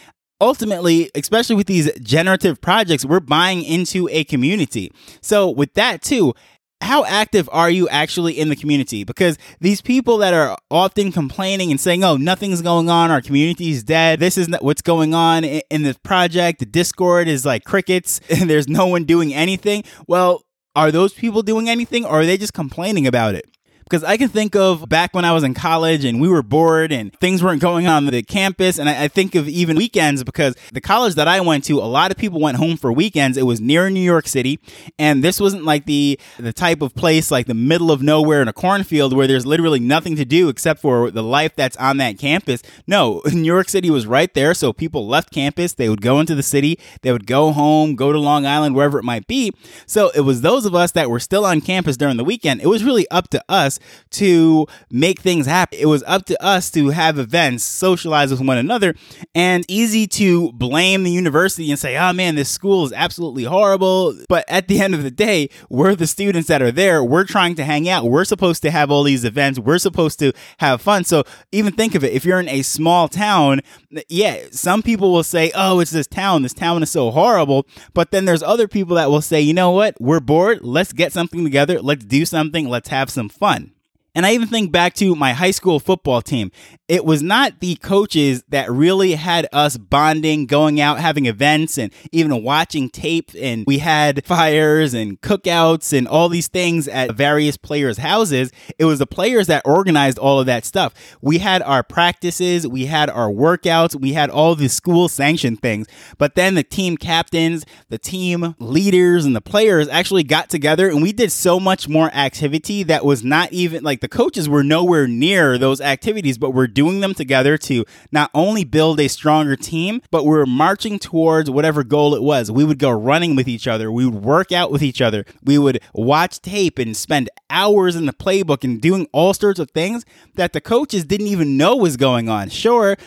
ultimately, 0.42 1.10
especially 1.16 1.56
with 1.56 1.68
these 1.68 1.90
generative 2.02 2.60
projects, 2.60 3.06
we're 3.06 3.22
buying 3.22 3.64
into 3.64 4.10
a 4.12 4.26
community. 4.26 4.92
So, 5.22 5.50
with 5.50 5.74
that 5.76 6.02
too, 6.02 6.34
how 6.82 7.06
active 7.06 7.48
are 7.52 7.70
you 7.70 7.88
actually 7.90 8.40
in 8.40 8.50
the 8.50 8.56
community? 8.56 9.04
Because 9.04 9.38
these 9.60 9.82
people 9.82 10.18
that 10.18 10.34
are 10.34 10.58
often 10.72 11.12
complaining 11.12 11.70
and 11.70 11.80
saying, 11.80 12.04
oh, 12.04 12.18
nothing's 12.18 12.62
going 12.62 12.90
on, 12.90 13.12
our 13.12 13.22
community 13.22 13.70
is 13.70 13.84
dead, 13.84 14.20
this 14.20 14.38
is 14.38 14.50
what's 14.62 14.82
going 14.82 15.14
on 15.14 15.44
in 15.44 15.84
this 15.84 15.98
project, 16.00 16.60
the 16.60 16.66
Discord 16.66 17.28
is 17.28 17.46
like 17.46 17.64
crickets, 17.64 18.20
and 18.30 18.50
there's 18.50 18.68
no 18.68 18.88
one 18.88 19.04
doing 19.06 19.34
anything. 19.34 19.84
Well, 20.08 20.42
are 20.76 20.92
those 20.92 21.14
people 21.14 21.44
doing 21.44 21.70
anything 21.70 22.06
or 22.06 22.22
are 22.22 22.26
they 22.26 22.38
just 22.38 22.54
complaining 22.54 23.06
about 23.06 23.36
it? 23.36 23.46
Because 23.92 24.06
I 24.06 24.16
can 24.16 24.30
think 24.30 24.56
of 24.56 24.88
back 24.88 25.14
when 25.14 25.26
I 25.26 25.34
was 25.34 25.44
in 25.44 25.54
college 25.54 26.06
and 26.06 26.22
we 26.22 26.30
were 26.30 26.42
bored 26.42 26.94
and 26.94 27.12
things 27.20 27.44
weren't 27.44 27.62
going 27.62 27.88
on 27.88 28.06
the 28.06 28.24
campus. 28.24 28.80
And 28.80 28.88
I, 28.88 29.04
I, 29.04 29.08
think 29.10 29.36
of 29.36 29.50
even 29.50 29.76
weekends 29.76 30.24
because 30.24 30.56
the 30.72 30.80
college 30.80 31.16
that 31.16 31.28
I 31.28 31.42
went 31.42 31.66
to, 31.66 31.74
a 31.80 31.84
lot 31.84 32.10
of 32.10 32.16
people 32.16 32.40
went 32.40 32.56
home 32.56 32.78
for 32.78 32.94
weekends. 32.94 33.38
It 33.38 33.44
was 33.44 33.60
near 33.60 33.90
New 33.90 34.00
York 34.00 34.30
City. 34.30 34.62
And 34.98 35.22
this 35.22 35.42
wasn't 35.42 35.66
like 35.66 35.88
the, 35.88 36.18
the 36.40 36.54
type 36.54 36.82
of 36.82 36.96
place 36.96 37.32
like 37.32 37.48
the 37.48 37.54
middle 37.54 37.92
of 37.92 38.02
nowhere 38.02 38.42
in 38.42 38.48
a 38.48 38.54
cornfield 38.54 39.12
where 39.12 39.28
there's 39.28 39.46
literally 39.46 39.82
nothing 39.82 40.16
to 40.16 40.24
do 40.24 40.48
except 40.48 40.80
for 40.80 41.12
the 41.12 41.22
life 41.22 41.54
that's 41.58 41.76
on 41.76 41.98
that 41.98 42.18
campus. 42.18 42.64
No, 42.88 43.22
New 43.34 43.44
York 43.44 43.68
City 43.68 43.90
was 43.90 44.08
right 44.08 44.34
there. 44.34 44.54
So 44.54 44.72
people 44.72 45.06
left 45.06 45.34
campus. 45.34 45.74
They 45.74 45.90
would 45.90 46.02
go 46.02 46.22
into 46.22 46.34
the 46.34 46.44
city. 46.44 46.80
They 47.02 47.12
would 47.12 47.28
go 47.28 47.52
home, 47.52 47.98
go 47.98 48.14
to 48.14 48.20
Long 48.20 48.46
Island, 48.46 48.74
wherever 48.74 49.00
it 49.00 49.04
might 49.04 49.28
be. 49.28 49.52
So 49.86 50.12
it 50.16 50.22
was 50.22 50.40
those 50.40 50.66
of 50.66 50.74
us 50.74 50.94
that 50.94 51.10
were 51.10 51.20
still 51.20 51.46
on 51.46 51.60
campus 51.60 51.98
during 51.98 52.16
the 52.16 52.24
weekend. 52.24 52.62
It 52.62 52.68
was 52.68 52.86
really 52.86 53.06
up 53.10 53.28
to 53.32 53.44
us 53.50 53.81
to 54.12 54.68
make 54.90 55.20
things 55.20 55.46
happen. 55.46 55.80
It 55.80 55.88
was 55.88 56.04
up 56.08 56.26
to 56.26 56.44
us 56.44 56.70
to 56.72 56.90
have 56.90 57.20
events, 57.20 57.64
socialize 57.64 58.32
with 58.32 58.42
one 58.42 58.58
another, 58.58 58.96
and 59.36 59.66
easy 59.68 60.08
to 60.08 60.52
blame 60.54 61.04
the 61.04 61.12
university 61.12 61.70
and 61.70 61.80
say, 61.80 61.98
oh 61.98 62.14
man, 62.14 62.36
this 62.36 62.50
school 62.50 62.86
is 62.86 62.94
absolutely 62.94 63.44
horrible. 63.44 64.16
But 64.30 64.46
at 64.48 64.68
the 64.68 64.82
end 64.82 64.94
of 64.94 65.04
the 65.04 65.12
day, 65.12 65.50
we're 65.70 65.96
the 65.96 66.08
students 66.08 66.48
that 66.48 66.62
are 66.62 66.72
there. 66.72 67.04
We're 67.04 67.26
trying 67.26 67.56
to 67.56 67.64
hang 67.64 67.88
out. 67.90 68.06
We're 68.06 68.26
supposed 68.26 68.62
to 68.64 68.72
have 68.72 68.92
all 68.92 69.04
these 69.04 69.24
events. 69.24 69.60
We're 69.60 69.78
supposed 69.78 70.20
to 70.20 70.34
have 70.60 70.82
fun. 70.82 71.04
So 71.04 71.24
even 71.52 71.74
think 71.74 71.96
of 71.96 72.04
it. 72.04 72.14
If 72.14 72.26
you're 72.26 72.40
in 72.40 72.50
a 72.50 72.62
small 72.62 73.08
town, 73.08 73.62
yeah, 74.10 74.46
some 74.52 74.82
people 74.82 75.12
will 75.12 75.24
say, 75.24 75.52
oh, 75.56 75.80
it's 75.80 75.92
this 75.92 76.08
town. 76.08 76.44
This 76.44 76.54
town 76.54 76.84
is 76.84 76.92
so 76.92 77.12
horrible. 77.12 77.66
But 77.94 78.12
then 78.12 78.26
there's 78.26 78.44
other 78.44 78.68
people 78.68 78.96
that 78.96 79.10
will 79.10 79.22
say, 79.22 79.42
you 79.42 79.54
know 79.54 79.72
what? 79.72 80.00
We're 80.00 80.20
bored. 80.20 80.60
Let's 80.62 80.94
get 80.94 81.14
something 81.14 81.44
together. 81.44 81.82
Let's 81.82 82.06
do 82.06 82.26
something. 82.26 82.68
Let's 82.68 82.90
have 82.90 83.10
some 83.10 83.30
fun. 83.30 83.71
And 84.14 84.26
I 84.26 84.34
even 84.34 84.48
think 84.48 84.72
back 84.72 84.94
to 84.96 85.16
my 85.16 85.34
high 85.34 85.52
school 85.52 85.80
football 85.80 86.22
team 86.22 86.52
it 86.92 87.06
was 87.06 87.24
not 87.24 87.62
the 87.62 87.76
coaches 87.76 88.44
that 88.50 88.70
really 88.70 89.14
had 89.14 89.48
us 89.54 89.78
bonding, 89.78 90.46
going 90.46 90.82
out, 90.82 91.00
having 91.00 91.26
events, 91.26 91.78
and 91.78 91.94
even 92.12 92.44
watching 92.44 92.90
tape. 92.90 93.32
And 93.40 93.64
we 93.66 93.78
had 93.78 94.26
fires 94.26 94.94
and 94.94 95.22
cookouts 95.22 95.98
and 95.98 96.06
all 96.06 96.28
these 96.28 96.50
things 96.50 96.90
at 96.90 97.16
various 97.16 97.56
players' 97.56 97.98
houses. 97.98 98.52
It 98.78 98.84
was 98.84 99.00
the 99.00 99.08
players 99.08 99.48
that 99.48 99.62
organized 99.64 100.18
all 100.18 100.42
of 100.42 100.48
that 100.48 100.66
stuff. 100.66 100.94
We 101.22 101.38
had 101.38 101.62
our 101.62 101.82
practices, 101.82 102.68
we 102.68 102.88
had 102.88 103.10
our 103.10 103.30
workouts, 103.30 103.96
we 103.96 104.12
had 104.12 104.30
all 104.30 104.56
the 104.56 104.68
school 104.68 105.08
sanctioned 105.08 105.62
things. 105.62 105.88
But 106.18 106.36
then 106.36 106.56
the 106.56 106.64
team 106.64 106.98
captains, 106.98 107.66
the 107.88 107.98
team 107.98 108.54
leaders, 108.60 109.24
and 109.24 109.34
the 109.34 109.40
players 109.40 109.88
actually 109.88 110.26
got 110.26 110.50
together 110.50 110.90
and 110.90 111.02
we 111.02 111.14
did 111.14 111.32
so 111.32 111.58
much 111.58 111.88
more 111.88 112.14
activity 112.14 112.84
that 112.84 113.06
was 113.06 113.24
not 113.24 113.54
even 113.54 113.82
like 113.82 114.01
the 114.02 114.10
coaches 114.10 114.50
were 114.50 114.64
nowhere 114.64 115.08
near 115.08 115.58
those 115.58 115.80
activities, 115.80 116.38
but 116.38 116.52
we're 116.52 116.68
doing 116.68 117.00
them 117.00 117.14
together 117.14 117.58
to 117.60 117.86
not 118.12 118.30
only 118.34 118.64
build 118.64 119.00
a 119.00 119.08
stronger 119.08 119.56
team, 119.56 120.02
but 120.12 120.26
we're 120.26 120.46
marching 120.46 121.00
towards 121.00 121.50
whatever 121.50 121.84
goal 121.84 122.14
it 122.14 122.22
was. 122.22 122.52
We 122.52 122.66
would 122.66 122.80
go 122.80 122.92
running 122.92 123.36
with 123.36 123.48
each 123.48 123.68
other. 123.68 123.92
We 123.92 124.06
would 124.06 124.24
work 124.24 124.52
out 124.52 124.72
with 124.72 124.84
each 124.84 125.02
other. 125.02 125.24
We 125.44 125.58
would 125.58 125.82
watch 125.94 126.42
tape 126.42 126.80
and 126.80 126.98
spend 126.98 127.30
hours 127.50 127.96
in 127.96 128.08
the 128.08 128.14
playbook 128.14 128.64
and 128.64 128.82
doing 128.82 129.08
all 129.12 129.34
sorts 129.34 129.60
of 129.60 129.72
things 129.72 130.04
that 130.36 130.54
the 130.54 130.62
coaches 130.62 131.06
didn't 131.06 131.28
even 131.28 131.56
know 131.56 131.76
was 131.76 131.96
going 131.96 132.28
on. 132.28 132.50
Sure, 132.50 132.98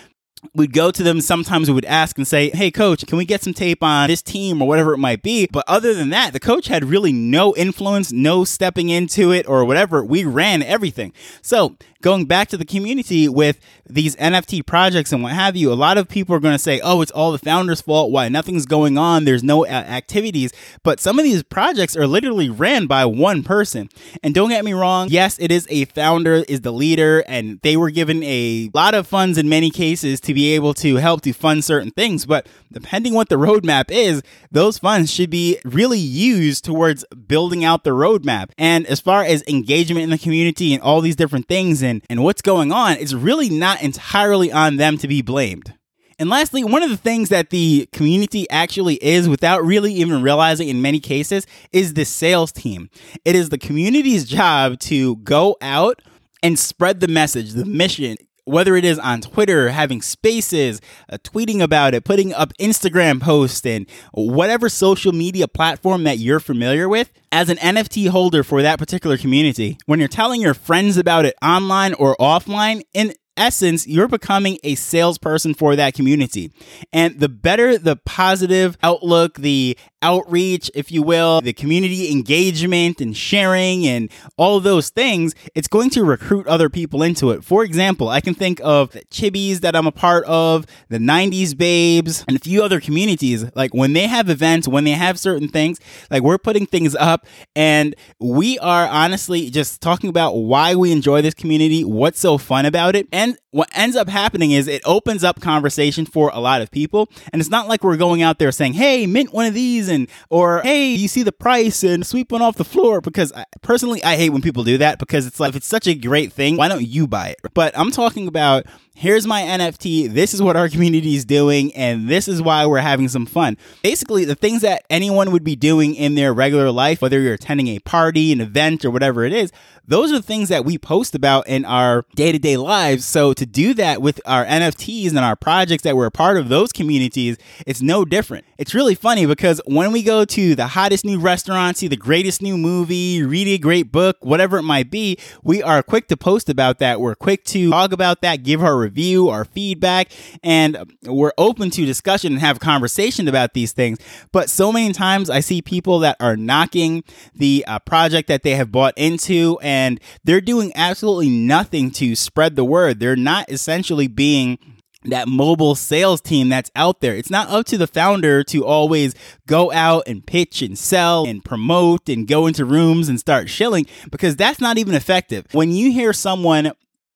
we'd 0.55 0.73
go 0.73 0.91
to 0.91 1.03
them. 1.03 1.21
Sometimes 1.21 1.69
we 1.69 1.75
would 1.75 1.85
ask 1.85 2.17
and 2.19 2.27
say, 2.27 2.51
Hey, 2.51 2.71
coach, 2.71 3.07
can 3.07 3.19
we 3.19 3.25
get 3.25 3.43
some 3.43 3.55
tape 3.55 3.83
on 3.83 4.09
this 4.09 4.23
team 4.23 4.61
or 4.61 4.69
whatever 4.69 4.93
it 4.95 4.99
might 4.99 5.23
be? 5.23 5.47
But 5.51 5.65
other 5.67 5.95
than 5.95 6.11
that, 6.11 6.33
the 6.33 6.41
coach 6.41 6.67
had 6.69 6.85
really 6.85 7.13
no 7.13 7.55
influence, 7.57 8.13
no 8.13 8.45
stepping 8.45 8.89
into 8.89 9.33
it 9.33 9.49
or 9.49 9.65
whatever. 9.65 10.05
We 10.05 10.25
ran 10.25 10.63
everything. 10.63 11.13
So 11.43 11.77
going 12.05 12.27
back 12.27 12.49
to 12.49 12.59
the 12.59 12.67
community 12.67 13.31
with 13.31 13.59
these 13.89 14.15
NFT 14.17 14.67
projects 14.67 15.11
and 15.11 15.23
what 15.23 15.33
have 15.33 15.57
you, 15.57 15.73
a 15.73 15.75
lot 15.75 15.97
of 15.97 16.07
people 16.07 16.37
are 16.37 16.39
going 16.39 16.55
to 16.55 16.59
say, 16.59 16.79
oh, 16.85 17.01
it's 17.01 17.11
all 17.11 17.33
the 17.33 17.39
founder's 17.39 17.81
fault. 17.81 18.11
Why 18.11 18.29
nothing's 18.29 18.67
going 18.67 18.99
on? 18.99 19.25
There's 19.25 19.43
no 19.43 19.65
uh, 19.65 19.71
activities. 19.71 20.53
But 20.83 21.01
some 21.01 21.19
of 21.19 21.25
these 21.25 21.43
projects 21.43 21.97
are 21.97 22.07
literally 22.07 22.51
ran 22.51 22.87
by 22.87 23.07
one 23.07 23.43
person. 23.43 23.89
And 24.23 24.35
don't 24.35 24.51
get 24.51 24.67
me 24.67 24.75
wrong, 24.75 25.09
yes, 25.09 25.39
it 25.39 25.51
is 25.51 25.67
a 25.71 25.87
founder, 25.87 26.45
is 26.47 26.61
the 26.61 26.73
leader, 26.73 27.25
and 27.27 27.59
they 27.63 27.75
were 27.75 27.91
given 27.91 28.23
a 28.23 28.71
lot 28.75 28.93
of 28.93 29.07
funds 29.07 29.39
in 29.39 29.49
many 29.49 29.71
cases 29.71 30.21
to 30.21 30.35
be 30.35 30.55
able 30.55 30.75
to 30.75 30.97
help 30.97 31.23
to 31.23 31.33
fund 31.33 31.65
certain 31.65 31.91
things. 31.91 32.27
But 32.27 32.47
depending 32.71 33.15
what 33.15 33.31
the 33.31 33.37
roadmap 33.37 33.91
is, 33.91 34.23
those 34.51 34.77
funds 34.77 35.11
should 35.11 35.31
be 35.31 35.59
really 35.65 35.99
used 35.99 36.67
towards 36.67 37.07
building 37.27 37.65
out 37.65 37.83
the 37.83 37.91
roadmap. 37.91 38.51
And 38.59 38.87
as 38.89 39.01
far 39.01 39.25
as 39.25 39.43
engagement 39.49 40.05
in 40.05 40.11
the 40.11 40.19
community 40.19 40.75
and 40.75 40.83
all 40.83 41.01
these 41.01 41.17
different 41.17 41.49
things 41.49 41.83
and, 41.83 41.94
and 42.09 42.23
what's 42.23 42.43
going 42.43 42.73
on, 42.73 42.97
is 42.97 43.15
really 43.15 43.51
not 43.51 43.83
entirely 43.83 44.51
on 44.53 44.77
them 44.77 44.99
to 44.99 45.09
be 45.09 45.23
blamed. 45.23 45.75
And 46.19 46.31
lastly, 46.31 46.63
one 46.63 46.83
of 46.83 46.91
the 46.91 46.97
things 46.97 47.29
that 47.31 47.51
the 47.51 47.89
community 47.93 48.49
actually 48.49 48.95
is 49.03 49.29
without 49.29 49.65
really 49.65 49.93
even 49.95 50.23
realizing 50.23 50.69
in 50.69 50.81
many 50.81 51.01
cases 51.01 51.47
is 51.73 51.95
the 51.95 52.05
sales 52.05 52.53
team. 52.53 52.89
It 53.25 53.35
is 53.35 53.49
the 53.49 53.59
community's 53.59 54.25
job 54.25 54.79
to 54.81 55.17
go 55.17 55.57
out 55.61 56.01
and 56.43 56.59
spread 56.59 57.01
the 57.01 57.09
message, 57.09 57.53
the 57.53 57.65
mission, 57.65 58.17
whether 58.45 58.77
it 58.77 58.85
is 58.85 58.99
on 58.99 59.21
Twitter, 59.21 59.71
having 59.71 60.03
spaces, 60.03 60.81
uh, 61.09 61.19
tweeting 61.19 61.61
about 61.61 61.95
it, 61.95 62.05
putting 62.05 62.33
up 62.35 62.53
Instagram 62.61 63.21
posts, 63.21 63.65
and 63.65 63.89
whatever 64.13 64.69
social 64.69 65.13
media 65.13 65.49
platform 65.49 66.05
that 66.05 66.19
you're 66.19 66.41
familiar 66.41 66.89
with, 66.89 67.13
as 67.33 67.49
an 67.49 67.57
NFT 67.57 68.09
holder 68.09 68.45
for 68.45 68.63
that 68.63 68.79
particular 68.79 69.17
community, 69.17 69.79
when 69.87 69.99
you're 69.99 70.09
telling 70.09 70.41
your 70.41 70.55
friends 70.55 70.97
about 70.97 71.25
it 71.25 71.35
online 71.43 71.95
or 71.95 72.17
offline, 72.21 72.83
in 72.93 73.15
essence, 73.37 73.87
you're 73.87 74.09
becoming 74.09 74.59
a 74.63 74.75
salesperson 74.75 75.55
for 75.55 75.77
that 75.77 75.95
community. 75.95 76.53
And 76.93 77.19
the 77.19 77.29
better 77.29 77.79
the 77.79 77.97
positive 77.97 78.77
outlook, 78.83 79.39
the 79.39 79.77
outreach, 80.05 80.71
if 80.75 80.93
you 80.93 81.03
will, 81.03 81.41
the 81.41 81.55
community 81.55 82.13
engagement 82.13 83.01
and 83.01 83.17
sharing 83.17 83.87
and 83.87 84.11
all 84.37 84.61
those 84.61 84.91
things, 84.91 85.35
it's 85.55 85.67
going 85.67 85.91
to 85.91 86.05
recruit 86.05 86.47
other 86.47 86.69
people 86.69 87.03
into 87.03 87.31
it. 87.31 87.43
For 87.43 87.65
example, 87.65 88.11
I 88.11 88.21
can 88.21 88.35
think 88.35 88.61
of 88.63 88.93
the 88.93 89.01
Chibis 89.07 89.61
that 89.61 89.75
I'm 89.75 89.87
a 89.87 89.93
part 89.93 90.25
of, 90.27 90.67
the 90.89 90.99
90s 90.99 91.57
Babes, 91.57 92.25
and 92.29 92.37
a 92.37 92.41
few 92.41 92.63
other 92.63 92.81
communities. 92.81 93.45
Like 93.55 93.73
when 93.73 93.95
they 93.95 94.07
have 94.07 94.29
events, 94.29 94.69
when 94.69 94.85
they 94.85 94.91
have 94.91 95.19
certain 95.19 95.49
things, 95.49 95.81
like 96.11 96.23
we're 96.23 96.39
putting 96.39 96.67
things 96.67 96.95
up 96.95 97.27
and 97.57 97.97
we 98.21 98.59
are 98.59 98.87
honestly 98.87 99.49
just 99.49 99.81
talking 99.81 100.11
about 100.11 100.33
why 100.33 100.75
we 100.75 100.93
enjoy 100.93 101.23
this 101.23 101.35
community, 101.35 101.83
what's 101.83 102.21
so 102.21 102.37
fun 102.37 102.67
about 102.67 102.95
it. 102.95 103.09
And 103.11 103.39
what 103.55 103.71
ends 103.73 103.95
up 103.95 104.09
happening 104.09 104.51
is 104.51 104.67
it 104.67 104.83
opens 104.85 105.23
up 105.23 105.41
conversation 105.41 106.05
for 106.05 106.31
a 106.35 106.41
lot 106.41 106.61
of 106.61 106.73
people. 106.73 107.09
And 107.33 107.41
it's 107.41 107.51
not 107.51 107.69
like 107.69 107.85
we're 107.85 107.97
going 107.97 108.21
out 108.21 108.41
there 108.41 108.51
saying, 108.51 108.73
hey, 108.75 109.07
mint 109.07 109.33
one 109.33 109.47
of 109.47 109.55
these 109.55 109.89
or 110.31 110.61
hey, 110.63 110.89
you 110.89 111.09
see 111.09 111.23
the 111.23 111.33
price 111.33 111.83
and 111.83 112.07
sweep 112.07 112.33
one 112.33 112.43
off 112.43 112.57
the 112.57 112.65
floor 112.65 113.01
because 113.01 113.33
I, 113.33 113.45
personally 113.63 114.03
I 114.03 114.17
hate 114.17 114.31
when 114.31 114.43
people 114.43 114.65
do 114.65 114.79
that 114.79 114.99
because 114.99 115.27
it's 115.27 115.41
like 115.41 115.55
it's 115.55 115.67
such 115.67 115.87
a 115.87 115.95
great 115.95 116.33
thing, 116.33 116.57
why 116.57 116.69
don't 116.69 116.87
you 116.87 117.07
buy 117.07 117.29
it? 117.29 117.41
But 117.55 117.77
I'm 117.79 117.91
talking 117.91 118.29
about 118.29 118.67
here's 118.95 119.27
my 119.27 119.43
NFT. 119.43 120.13
This 120.13 120.33
is 120.33 120.41
what 120.41 120.57
our 120.57 120.69
community 120.69 121.17
is 121.17 121.25
doing, 121.25 121.75
and 121.75 122.09
this 122.09 122.29
is 122.29 122.41
why 122.41 122.65
we're 122.65 122.79
having 122.79 123.09
some 123.09 123.27
fun. 123.27 123.59
Basically, 123.83 124.25
the 124.25 124.35
things 124.35 124.63
that 124.63 124.85
anyone 124.89 125.33
would 125.33 125.45
be 125.45 125.57
doing 125.57 125.95
in 125.95 126.15
their 126.15 126.33
regular 126.33 126.71
life, 126.71 127.03
whether 127.03 127.21
you're 127.21 127.35
attending 127.35 127.69
a 127.69 127.81
party, 127.81 128.33
an 128.33 128.41
event, 128.41 128.85
or 128.85 128.91
whatever 128.91 129.25
it 129.25 129.33
is, 129.33 129.53
those 129.87 130.11
are 130.11 130.17
the 130.17 130.23
things 130.23 130.49
that 130.49 130.65
we 130.65 130.79
post 130.79 131.15
about 131.15 131.47
in 131.47 131.65
our 131.65 132.07
day 132.15 132.33
to 132.33 132.39
day 132.39 132.57
lives. 132.57 133.05
So 133.05 133.35
to 133.35 133.45
do 133.45 133.75
that 133.75 134.01
with 134.01 134.21
our 134.25 134.45
NFTs 134.47 135.11
and 135.11 135.19
our 135.19 135.37
projects 135.37 135.83
that 135.83 135.97
we're 135.97 136.07
a 136.07 136.11
part 136.11 136.39
of 136.39 136.49
those 136.49 136.73
communities, 136.73 137.37
it's 137.67 137.83
no 137.83 138.05
different. 138.05 138.47
It's 138.57 138.75
really 138.75 138.95
funny 138.95 139.27
because 139.27 139.61
when 139.67 139.93
we 139.93 140.03
go 140.03 140.25
to 140.25 140.55
the 140.55 140.69
hottest 140.69 141.05
new 141.05 141.19
restaurant, 141.19 141.77
see 141.77 141.89
the 141.89 141.97
greatest 141.97 142.41
new 142.41 142.57
movie, 142.57 143.23
read 143.23 143.49
a 143.49 143.59
great 143.59 143.93
book, 143.93 144.17
whatever 144.21 144.57
it 144.57 144.63
might 144.63 144.91
be, 144.91 145.19
we 145.43 145.63
are 145.63 145.83
quick 145.83 146.09
to 146.09 146.17
post 146.17 146.49
about 146.49 146.79
that. 146.79 147.01
We're 147.01 147.15
quick 147.15 147.45
to 147.47 147.71
talk 147.71 147.93
about 147.93 148.23
that, 148.23 148.43
give 148.43 148.63
our 148.63 148.84
review, 148.85 149.29
our 149.29 149.45
feedback, 149.45 150.11
and 150.43 150.97
we're 151.05 151.33
open 151.39 151.71
to 151.71 151.87
discussion 151.87 152.33
and 152.33 152.41
have 152.41 152.61
conversation 152.61 153.29
about 153.29 153.55
these 153.55 153.73
things. 153.73 153.99
But 154.33 154.51
so 154.51 154.73
many 154.73 154.93
times 154.93 155.31
I 155.31 155.41
see 155.41 155.63
people 155.63 156.01
that 156.01 156.17
are 156.21 156.37
knocking 156.37 157.05
the 157.35 157.65
uh, 157.67 157.79
project 157.81 158.29
that 158.29 158.43
they 158.43 158.55
have 158.57 158.73
bought 158.73 158.95
into 158.97 159.59
and 159.63 159.85
and 159.85 160.01
they're 160.25 160.41
doing 160.41 160.73
absolutely 160.75 161.29
nothing 161.29 161.91
to 161.93 162.17
spread 162.17 162.57
the 162.57 162.65
word. 162.65 163.01
They're 163.01 163.17
not 163.17 163.51
essentially 163.51 164.07
being 164.07 164.59
that 165.05 165.29
mobile 165.29 165.75
sales 165.75 166.23
team 166.23 166.49
that's 166.49 166.71
out 166.75 167.01
there. 167.01 167.15
It's 167.15 167.29
not 167.29 167.51
up 167.51 167.67
to 167.67 167.77
the 167.77 167.87
founder 167.87 168.43
to 168.45 168.65
always 168.65 169.15
go 169.47 169.71
out 169.71 170.05
and 170.07 170.27
pitch 170.27 170.63
and 170.63 170.79
sell 170.79 171.27
and 171.27 171.45
promote 171.45 172.09
and 172.09 172.27
go 172.27 172.47
into 172.47 172.65
rooms 172.65 173.11
and 173.11 173.21
start 173.21 173.51
shilling 173.51 173.87
because 174.11 174.37
that's 174.37 174.61
not 174.61 174.79
even 174.79 174.95
effective. 174.95 175.45
When 175.53 175.71
you 175.71 175.93
hear 175.93 176.15
someone 176.15 176.73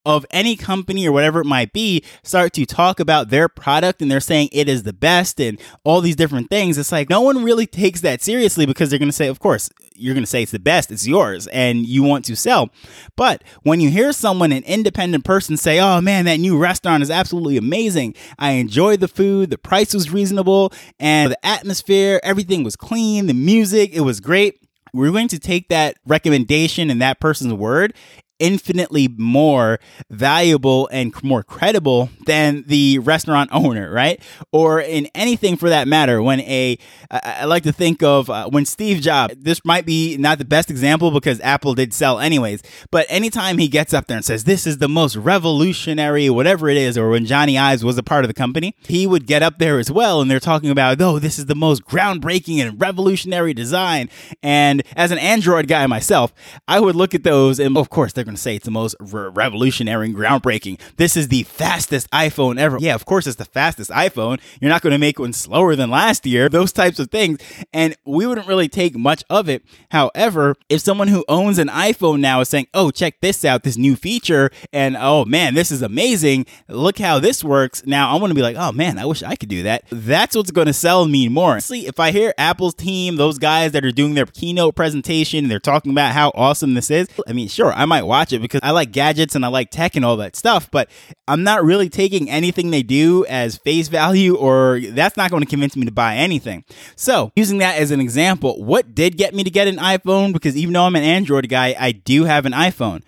of 0.08 0.24
any 0.30 0.56
company 0.56 1.06
or 1.06 1.12
whatever 1.12 1.40
it 1.40 1.44
might 1.44 1.70
be 1.70 2.02
start 2.22 2.54
to 2.54 2.64
talk 2.64 2.98
about 2.98 3.28
their 3.28 3.46
product 3.46 4.00
and 4.00 4.10
they're 4.10 4.20
saying 4.20 4.48
it 4.52 4.66
is 4.66 4.84
the 4.84 4.92
best 4.94 5.38
and 5.38 5.60
all 5.84 6.00
these 6.00 6.16
different 6.16 6.48
things, 6.48 6.78
it's 6.78 6.90
like 6.90 7.10
no 7.10 7.20
one 7.20 7.44
really 7.44 7.66
takes 7.66 8.00
that 8.00 8.22
seriously 8.22 8.64
because 8.64 8.88
they're 8.88 8.98
going 8.98 9.10
to 9.10 9.12
say, 9.12 9.28
of 9.28 9.38
course, 9.38 9.68
you're 9.94 10.14
going 10.14 10.24
to 10.24 10.30
say 10.30 10.42
it's 10.42 10.52
the 10.52 10.58
best, 10.58 10.90
it's 10.90 11.06
yours, 11.06 11.46
and 11.48 11.84
you 11.84 12.02
want 12.02 12.24
to 12.24 12.36
sell. 12.36 12.70
But 13.16 13.44
when 13.64 13.80
you 13.80 13.90
hear 13.90 14.14
someone, 14.14 14.50
an 14.50 14.62
independent 14.62 15.26
person, 15.26 15.58
say, 15.58 15.78
oh 15.78 16.00
man, 16.00 16.24
that 16.24 16.40
new 16.40 16.56
restaurant 16.56 17.02
is 17.02 17.10
absolutely 17.10 17.58
amazing. 17.58 18.14
I 18.38 18.52
enjoyed 18.52 19.00
the 19.00 19.08
food, 19.08 19.50
the 19.50 19.58
price 19.58 19.92
was 19.92 20.10
reasonable, 20.10 20.72
and 20.98 21.32
the 21.32 21.46
atmosphere, 21.46 22.18
everything 22.22 22.64
was 22.64 22.76
clean, 22.76 23.26
the 23.26 23.34
music, 23.34 23.90
it 23.92 24.00
was 24.00 24.20
great 24.20 24.54
we're 24.94 25.10
going 25.10 25.28
to 25.28 25.38
take 25.38 25.68
that 25.68 25.98
recommendation 26.06 26.88
and 26.88 27.02
that 27.02 27.20
person's 27.20 27.52
word 27.52 27.92
infinitely 28.38 29.08
more 29.08 29.78
valuable 30.10 30.88
and 30.92 31.12
more 31.22 31.42
credible 31.42 32.10
than 32.26 32.64
the 32.66 32.98
restaurant 33.00 33.50
owner, 33.52 33.90
right? 33.90 34.22
Or 34.52 34.80
in 34.80 35.08
anything 35.14 35.56
for 35.56 35.68
that 35.68 35.88
matter. 35.88 36.22
When 36.22 36.40
a, 36.40 36.78
I 37.10 37.44
like 37.46 37.64
to 37.64 37.72
think 37.72 38.02
of 38.02 38.30
uh, 38.30 38.48
when 38.48 38.64
Steve 38.64 39.00
Jobs, 39.00 39.34
this 39.38 39.64
might 39.64 39.86
be 39.86 40.16
not 40.16 40.38
the 40.38 40.44
best 40.44 40.70
example 40.70 41.10
because 41.10 41.40
Apple 41.40 41.74
did 41.74 41.92
sell 41.92 42.20
anyways, 42.20 42.62
but 42.90 43.06
anytime 43.08 43.58
he 43.58 43.68
gets 43.68 43.92
up 43.92 44.06
there 44.06 44.16
and 44.16 44.24
says, 44.24 44.44
this 44.44 44.66
is 44.66 44.78
the 44.78 44.88
most 44.88 45.16
revolutionary, 45.16 46.30
whatever 46.30 46.68
it 46.68 46.76
is, 46.76 46.96
or 46.96 47.10
when 47.10 47.26
Johnny 47.26 47.58
Ives 47.58 47.84
was 47.84 47.98
a 47.98 48.02
part 48.02 48.24
of 48.24 48.28
the 48.28 48.34
company, 48.34 48.74
he 48.86 49.06
would 49.06 49.26
get 49.26 49.42
up 49.42 49.58
there 49.58 49.78
as 49.78 49.90
well 49.90 50.20
and 50.20 50.30
they're 50.30 50.40
talking 50.40 50.70
about, 50.70 51.00
oh, 51.00 51.18
this 51.18 51.38
is 51.38 51.46
the 51.46 51.54
most 51.54 51.84
groundbreaking 51.84 52.58
and 52.58 52.80
revolutionary 52.80 53.54
design. 53.54 54.08
And 54.42 54.82
as 54.94 55.10
an 55.10 55.18
Android 55.18 55.66
guy 55.66 55.86
myself, 55.86 56.32
I 56.66 56.80
would 56.80 56.94
look 56.94 57.14
at 57.14 57.24
those 57.24 57.58
and 57.58 57.76
of 57.76 57.90
course 57.90 58.12
they're 58.12 58.27
going 58.28 58.36
to 58.36 58.42
say 58.42 58.56
it's 58.56 58.64
the 58.64 58.70
most 58.70 58.94
re- 59.00 59.28
revolutionary 59.28 60.06
and 60.06 60.14
groundbreaking. 60.14 60.78
This 60.96 61.16
is 61.16 61.28
the 61.28 61.44
fastest 61.44 62.10
iPhone 62.10 62.58
ever. 62.58 62.76
Yeah, 62.78 62.94
of 62.94 63.06
course 63.06 63.26
it's 63.26 63.36
the 63.36 63.44
fastest 63.46 63.90
iPhone. 63.90 64.40
You're 64.60 64.68
not 64.68 64.82
going 64.82 64.92
to 64.92 64.98
make 64.98 65.18
one 65.18 65.32
slower 65.32 65.74
than 65.74 65.90
last 65.90 66.26
year. 66.26 66.48
Those 66.48 66.72
types 66.72 66.98
of 66.98 67.10
things. 67.10 67.40
And 67.72 67.96
we 68.04 68.26
wouldn't 68.26 68.46
really 68.46 68.68
take 68.68 68.96
much 68.96 69.24
of 69.30 69.48
it. 69.48 69.64
However, 69.90 70.56
if 70.68 70.82
someone 70.82 71.08
who 71.08 71.24
owns 71.26 71.58
an 71.58 71.68
iPhone 71.68 72.20
now 72.20 72.40
is 72.40 72.50
saying, 72.50 72.66
oh, 72.74 72.90
check 72.90 73.20
this 73.22 73.44
out, 73.44 73.62
this 73.62 73.78
new 73.78 73.96
feature, 73.96 74.50
and 74.72 74.96
oh 74.98 75.24
man, 75.24 75.54
this 75.54 75.70
is 75.70 75.80
amazing. 75.80 76.44
Look 76.68 76.98
how 76.98 77.18
this 77.18 77.42
works. 77.42 77.82
Now 77.86 78.12
I'm 78.12 78.18
going 78.18 78.30
to 78.30 78.34
be 78.34 78.42
like, 78.42 78.56
oh 78.56 78.72
man, 78.72 78.98
I 78.98 79.06
wish 79.06 79.22
I 79.22 79.36
could 79.36 79.48
do 79.48 79.62
that. 79.62 79.84
That's 79.90 80.36
what's 80.36 80.50
going 80.50 80.66
to 80.66 80.72
sell 80.74 81.06
me 81.06 81.28
more. 81.28 81.60
See, 81.60 81.86
if 81.86 81.98
I 81.98 82.10
hear 82.10 82.34
Apple's 82.36 82.74
team, 82.74 83.16
those 83.16 83.38
guys 83.38 83.72
that 83.72 83.86
are 83.86 83.92
doing 83.92 84.12
their 84.14 84.26
keynote 84.26 84.74
presentation, 84.74 85.48
they're 85.48 85.58
talking 85.58 85.92
about 85.92 86.12
how 86.12 86.30
awesome 86.34 86.74
this 86.74 86.90
is. 86.90 87.08
I 87.26 87.32
mean, 87.32 87.48
sure, 87.48 87.72
I 87.72 87.86
might 87.86 88.02
watch 88.02 88.17
it 88.32 88.40
because 88.40 88.60
I 88.62 88.70
like 88.70 88.92
gadgets 88.92 89.34
and 89.34 89.44
I 89.44 89.48
like 89.48 89.70
tech 89.70 89.96
and 89.96 90.04
all 90.04 90.16
that 90.18 90.36
stuff, 90.36 90.70
but 90.70 90.90
I'm 91.26 91.42
not 91.42 91.64
really 91.64 91.88
taking 91.88 92.28
anything 92.28 92.70
they 92.70 92.82
do 92.82 93.24
as 93.26 93.56
face 93.56 93.88
value 93.88 94.36
or 94.36 94.80
that's 94.80 95.16
not 95.16 95.30
going 95.30 95.42
to 95.42 95.48
convince 95.48 95.76
me 95.76 95.84
to 95.86 95.92
buy 95.92 96.16
anything. 96.16 96.64
So, 96.96 97.32
using 97.36 97.58
that 97.58 97.76
as 97.76 97.90
an 97.90 98.00
example, 98.00 98.62
what 98.62 98.94
did 98.94 99.16
get 99.16 99.34
me 99.34 99.44
to 99.44 99.50
get 99.50 99.68
an 99.68 99.76
iPhone? 99.76 100.32
Because 100.32 100.56
even 100.56 100.74
though 100.74 100.84
I'm 100.84 100.96
an 100.96 101.02
Android 101.02 101.48
guy, 101.48 101.74
I 101.78 101.92
do 101.92 102.24
have 102.24 102.46
an 102.46 102.52
iPhone. 102.52 103.02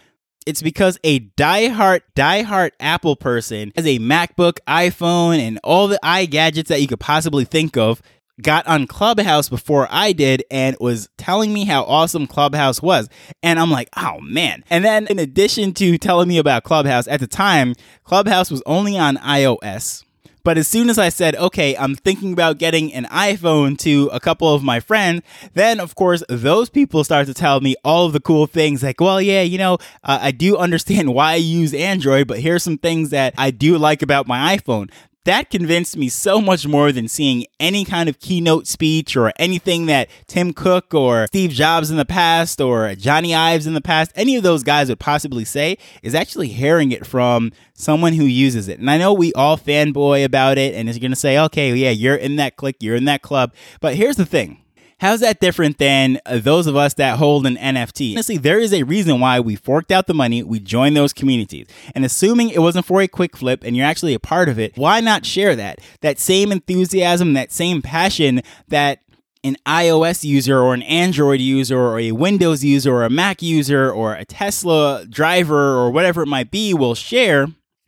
It's 0.46 0.62
because 0.62 0.98
a 1.04 1.20
diehard, 1.20 2.00
diehard 2.16 2.70
Apple 2.80 3.14
person 3.14 3.72
has 3.76 3.86
a 3.86 3.98
MacBook, 3.98 4.58
iPhone, 4.66 5.38
and 5.38 5.60
all 5.62 5.86
the 5.86 6.00
iGadgets 6.02 6.68
that 6.68 6.80
you 6.80 6.88
could 6.88 7.00
possibly 7.00 7.44
think 7.44 7.76
of 7.76 8.00
got 8.42 8.66
on 8.66 8.86
Clubhouse 8.86 9.48
before 9.48 9.86
I 9.90 10.12
did 10.12 10.44
and 10.50 10.76
was 10.80 11.08
telling 11.16 11.52
me 11.52 11.64
how 11.64 11.82
awesome 11.84 12.26
Clubhouse 12.26 12.82
was. 12.82 13.08
And 13.42 13.58
I'm 13.58 13.70
like, 13.70 13.88
oh 13.96 14.20
man. 14.20 14.64
And 14.70 14.84
then, 14.84 15.06
in 15.06 15.18
addition 15.18 15.72
to 15.74 15.98
telling 15.98 16.28
me 16.28 16.38
about 16.38 16.64
Clubhouse, 16.64 17.08
at 17.08 17.20
the 17.20 17.26
time, 17.26 17.74
Clubhouse 18.04 18.50
was 18.50 18.62
only 18.66 18.98
on 18.98 19.16
iOS. 19.16 20.04
But 20.42 20.56
as 20.56 20.66
soon 20.66 20.88
as 20.88 20.98
I 20.98 21.10
said, 21.10 21.36
okay, 21.36 21.76
I'm 21.76 21.94
thinking 21.94 22.32
about 22.32 22.58
getting 22.58 22.92
an 22.94 23.04
iPhone 23.06 23.76
to 23.80 24.08
a 24.12 24.20
couple 24.20 24.52
of 24.52 24.62
my 24.62 24.80
friends, 24.80 25.22
then 25.52 25.80
of 25.80 25.94
course 25.94 26.22
those 26.28 26.70
people 26.70 27.04
start 27.04 27.26
to 27.26 27.34
tell 27.34 27.60
me 27.60 27.76
all 27.84 28.06
of 28.06 28.12
the 28.12 28.20
cool 28.20 28.46
things 28.46 28.82
like, 28.82 29.00
well, 29.00 29.20
yeah, 29.20 29.42
you 29.42 29.58
know, 29.58 29.74
uh, 30.02 30.18
I 30.22 30.30
do 30.30 30.56
understand 30.56 31.12
why 31.14 31.32
I 31.32 31.36
use 31.36 31.74
Android, 31.74 32.26
but 32.26 32.40
here's 32.40 32.62
some 32.62 32.78
things 32.78 33.10
that 33.10 33.34
I 33.36 33.50
do 33.50 33.76
like 33.76 34.02
about 34.02 34.26
my 34.26 34.56
iPhone 34.56 34.90
that 35.24 35.50
convinced 35.50 35.96
me 35.96 36.08
so 36.08 36.40
much 36.40 36.66
more 36.66 36.92
than 36.92 37.06
seeing 37.06 37.44
any 37.58 37.84
kind 37.84 38.08
of 38.08 38.18
keynote 38.18 38.66
speech 38.66 39.16
or 39.16 39.32
anything 39.36 39.86
that 39.86 40.08
Tim 40.26 40.52
Cook 40.52 40.94
or 40.94 41.26
Steve 41.26 41.50
Jobs 41.50 41.90
in 41.90 41.96
the 41.96 42.04
past 42.04 42.60
or 42.60 42.94
Johnny 42.94 43.34
Ives 43.34 43.66
in 43.66 43.74
the 43.74 43.80
past, 43.80 44.12
any 44.14 44.36
of 44.36 44.42
those 44.42 44.62
guys 44.62 44.88
would 44.88 44.98
possibly 44.98 45.44
say, 45.44 45.76
is 46.02 46.14
actually 46.14 46.48
hearing 46.48 46.90
it 46.90 47.06
from 47.06 47.52
someone 47.74 48.14
who 48.14 48.24
uses 48.24 48.68
it. 48.68 48.78
And 48.78 48.90
I 48.90 48.96
know 48.96 49.12
we 49.12 49.32
all 49.34 49.58
fanboy 49.58 50.24
about 50.24 50.56
it 50.56 50.74
and 50.74 50.88
is 50.88 50.98
going 50.98 51.12
to 51.12 51.16
say, 51.16 51.38
okay, 51.38 51.74
yeah, 51.74 51.90
you're 51.90 52.16
in 52.16 52.36
that 52.36 52.56
clique, 52.56 52.76
you're 52.80 52.96
in 52.96 53.04
that 53.04 53.22
club. 53.22 53.52
But 53.80 53.96
here's 53.96 54.16
the 54.16 54.26
thing 54.26 54.62
How's 55.00 55.20
that 55.20 55.40
different 55.40 55.78
than 55.78 56.20
those 56.30 56.66
of 56.66 56.76
us 56.76 56.92
that 56.94 57.16
hold 57.16 57.46
an 57.46 57.56
NFT? 57.56 58.12
Honestly, 58.14 58.36
there 58.36 58.58
is 58.58 58.74
a 58.74 58.82
reason 58.82 59.18
why 59.18 59.40
we 59.40 59.56
forked 59.56 59.90
out 59.90 60.06
the 60.06 60.12
money, 60.12 60.42
we 60.42 60.60
joined 60.60 60.94
those 60.94 61.14
communities. 61.14 61.66
And 61.94 62.04
assuming 62.04 62.50
it 62.50 62.60
wasn't 62.60 62.84
for 62.84 63.00
a 63.00 63.08
quick 63.08 63.34
flip 63.34 63.64
and 63.64 63.74
you're 63.74 63.86
actually 63.86 64.12
a 64.12 64.20
part 64.20 64.50
of 64.50 64.58
it, 64.58 64.76
why 64.76 65.00
not 65.00 65.24
share 65.24 65.56
that? 65.56 65.78
That 66.02 66.18
same 66.18 66.52
enthusiasm, 66.52 67.32
that 67.32 67.50
same 67.50 67.80
passion 67.80 68.42
that 68.68 69.00
an 69.42 69.56
iOS 69.64 70.22
user 70.22 70.58
or 70.58 70.74
an 70.74 70.82
Android 70.82 71.40
user 71.40 71.78
or 71.80 71.98
a 71.98 72.12
Windows 72.12 72.62
user 72.62 72.92
or 72.92 73.04
a 73.04 73.10
Mac 73.10 73.40
user 73.40 73.90
or 73.90 74.14
a 74.14 74.26
Tesla 74.26 75.06
driver 75.08 75.78
or 75.78 75.90
whatever 75.90 76.22
it 76.22 76.28
might 76.28 76.50
be 76.50 76.74
will 76.74 76.94
share, 76.94 77.46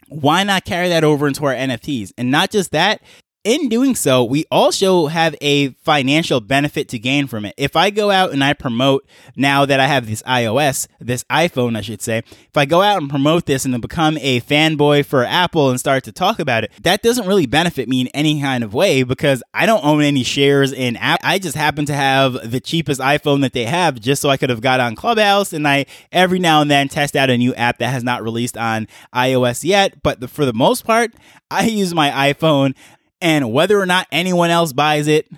why 0.09 0.45
not 0.45 0.65
carry 0.65 0.89
that 0.89 1.05
over 1.05 1.29
into 1.29 1.45
our 1.45 1.55
NFTs? 1.55 2.13
And 2.17 2.31
not 2.31 2.51
just 2.51 2.71
that, 2.71 3.03
in 3.45 3.69
doing 3.69 3.95
so, 3.97 4.23
we 4.23 4.45
also 4.51 5.09
have 5.09 5.35
a 5.41 5.71
financial 5.71 6.41
benefit 6.41 6.89
to 6.91 6.99
gain 6.99 7.27
from 7.27 7.45
it. 7.45 7.55
If 7.57 7.75
I 7.75 7.91
go 7.91 8.11
out 8.11 8.33
and 8.33 8.43
I 8.43 8.53
promote 8.53 9.05
now 9.35 9.65
that 9.65 9.81
I 9.81 9.87
have 9.89 10.07
this 10.07 10.23
iOS, 10.23 10.87
this 11.01 11.25
iPhone, 11.25 11.77
I 11.77 11.81
should 11.81 12.03
say, 12.03 12.19
if 12.19 12.57
I 12.57 12.67
go 12.67 12.83
out 12.83 13.01
and 13.01 13.11
promote 13.11 13.47
this 13.47 13.65
and 13.65 13.75
then 13.75 13.81
become 13.81 14.17
a 14.21 14.41
fanboy 14.43 15.05
for 15.05 15.25
Apple 15.25 15.71
and 15.71 15.81
start 15.81 16.05
to 16.05 16.13
talk 16.13 16.39
about 16.39 16.63
it, 16.63 16.71
that 16.83 17.03
doesn't 17.03 17.27
really 17.27 17.47
benefit 17.47 17.89
me 17.89 18.03
in 18.03 18.09
any 18.09 18.41
kind 18.41 18.63
of 18.63 18.75
way 18.75 19.03
because 19.03 19.43
I 19.53 19.67
don't 19.67 19.85
own 19.85 20.03
any 20.03 20.23
shares 20.23 20.73
in 20.73 20.97
Apple. 20.97 21.29
I 21.29 21.39
just 21.41 21.57
happen 21.57 21.85
to 21.87 21.95
have 21.95 22.49
the 22.49 22.61
cheapest 22.61 23.01
iPhone 23.01 23.41
that 23.41 23.55
they 23.55 23.65
have 23.65 24.01
just 24.01 24.23
so 24.23 24.29
I 24.29 24.37
could 24.37 24.51
have 24.51 24.61
got 24.61 24.79
on 24.79 24.95
Clubhouse 24.95 25.53
and 25.53 25.67
I 25.67 25.87
every 26.13 26.39
now 26.39 26.61
and 26.61 26.71
then 26.71 26.89
test 26.89 27.17
out 27.17 27.29
a 27.29 27.37
new 27.37 27.55
app 27.55 27.79
that 27.79 27.89
has 27.89 28.05
not 28.05 28.23
released 28.23 28.57
on 28.57 28.87
iOS 29.13 29.65
yet. 29.65 30.01
But 30.05 30.21
the, 30.21 30.29
for 30.29 30.45
the 30.45 30.53
most 30.53 30.85
part, 30.85 31.13
I 31.51 31.67
use 31.67 31.93
my 31.93 32.33
iPhone 32.33 32.75
and 33.23 33.53
whether 33.53 33.81
or 33.81 33.87
not 33.87 34.09
anyone 34.11 34.51
else 34.51 34.73
buys 34.73 35.07
it, 35.07 35.31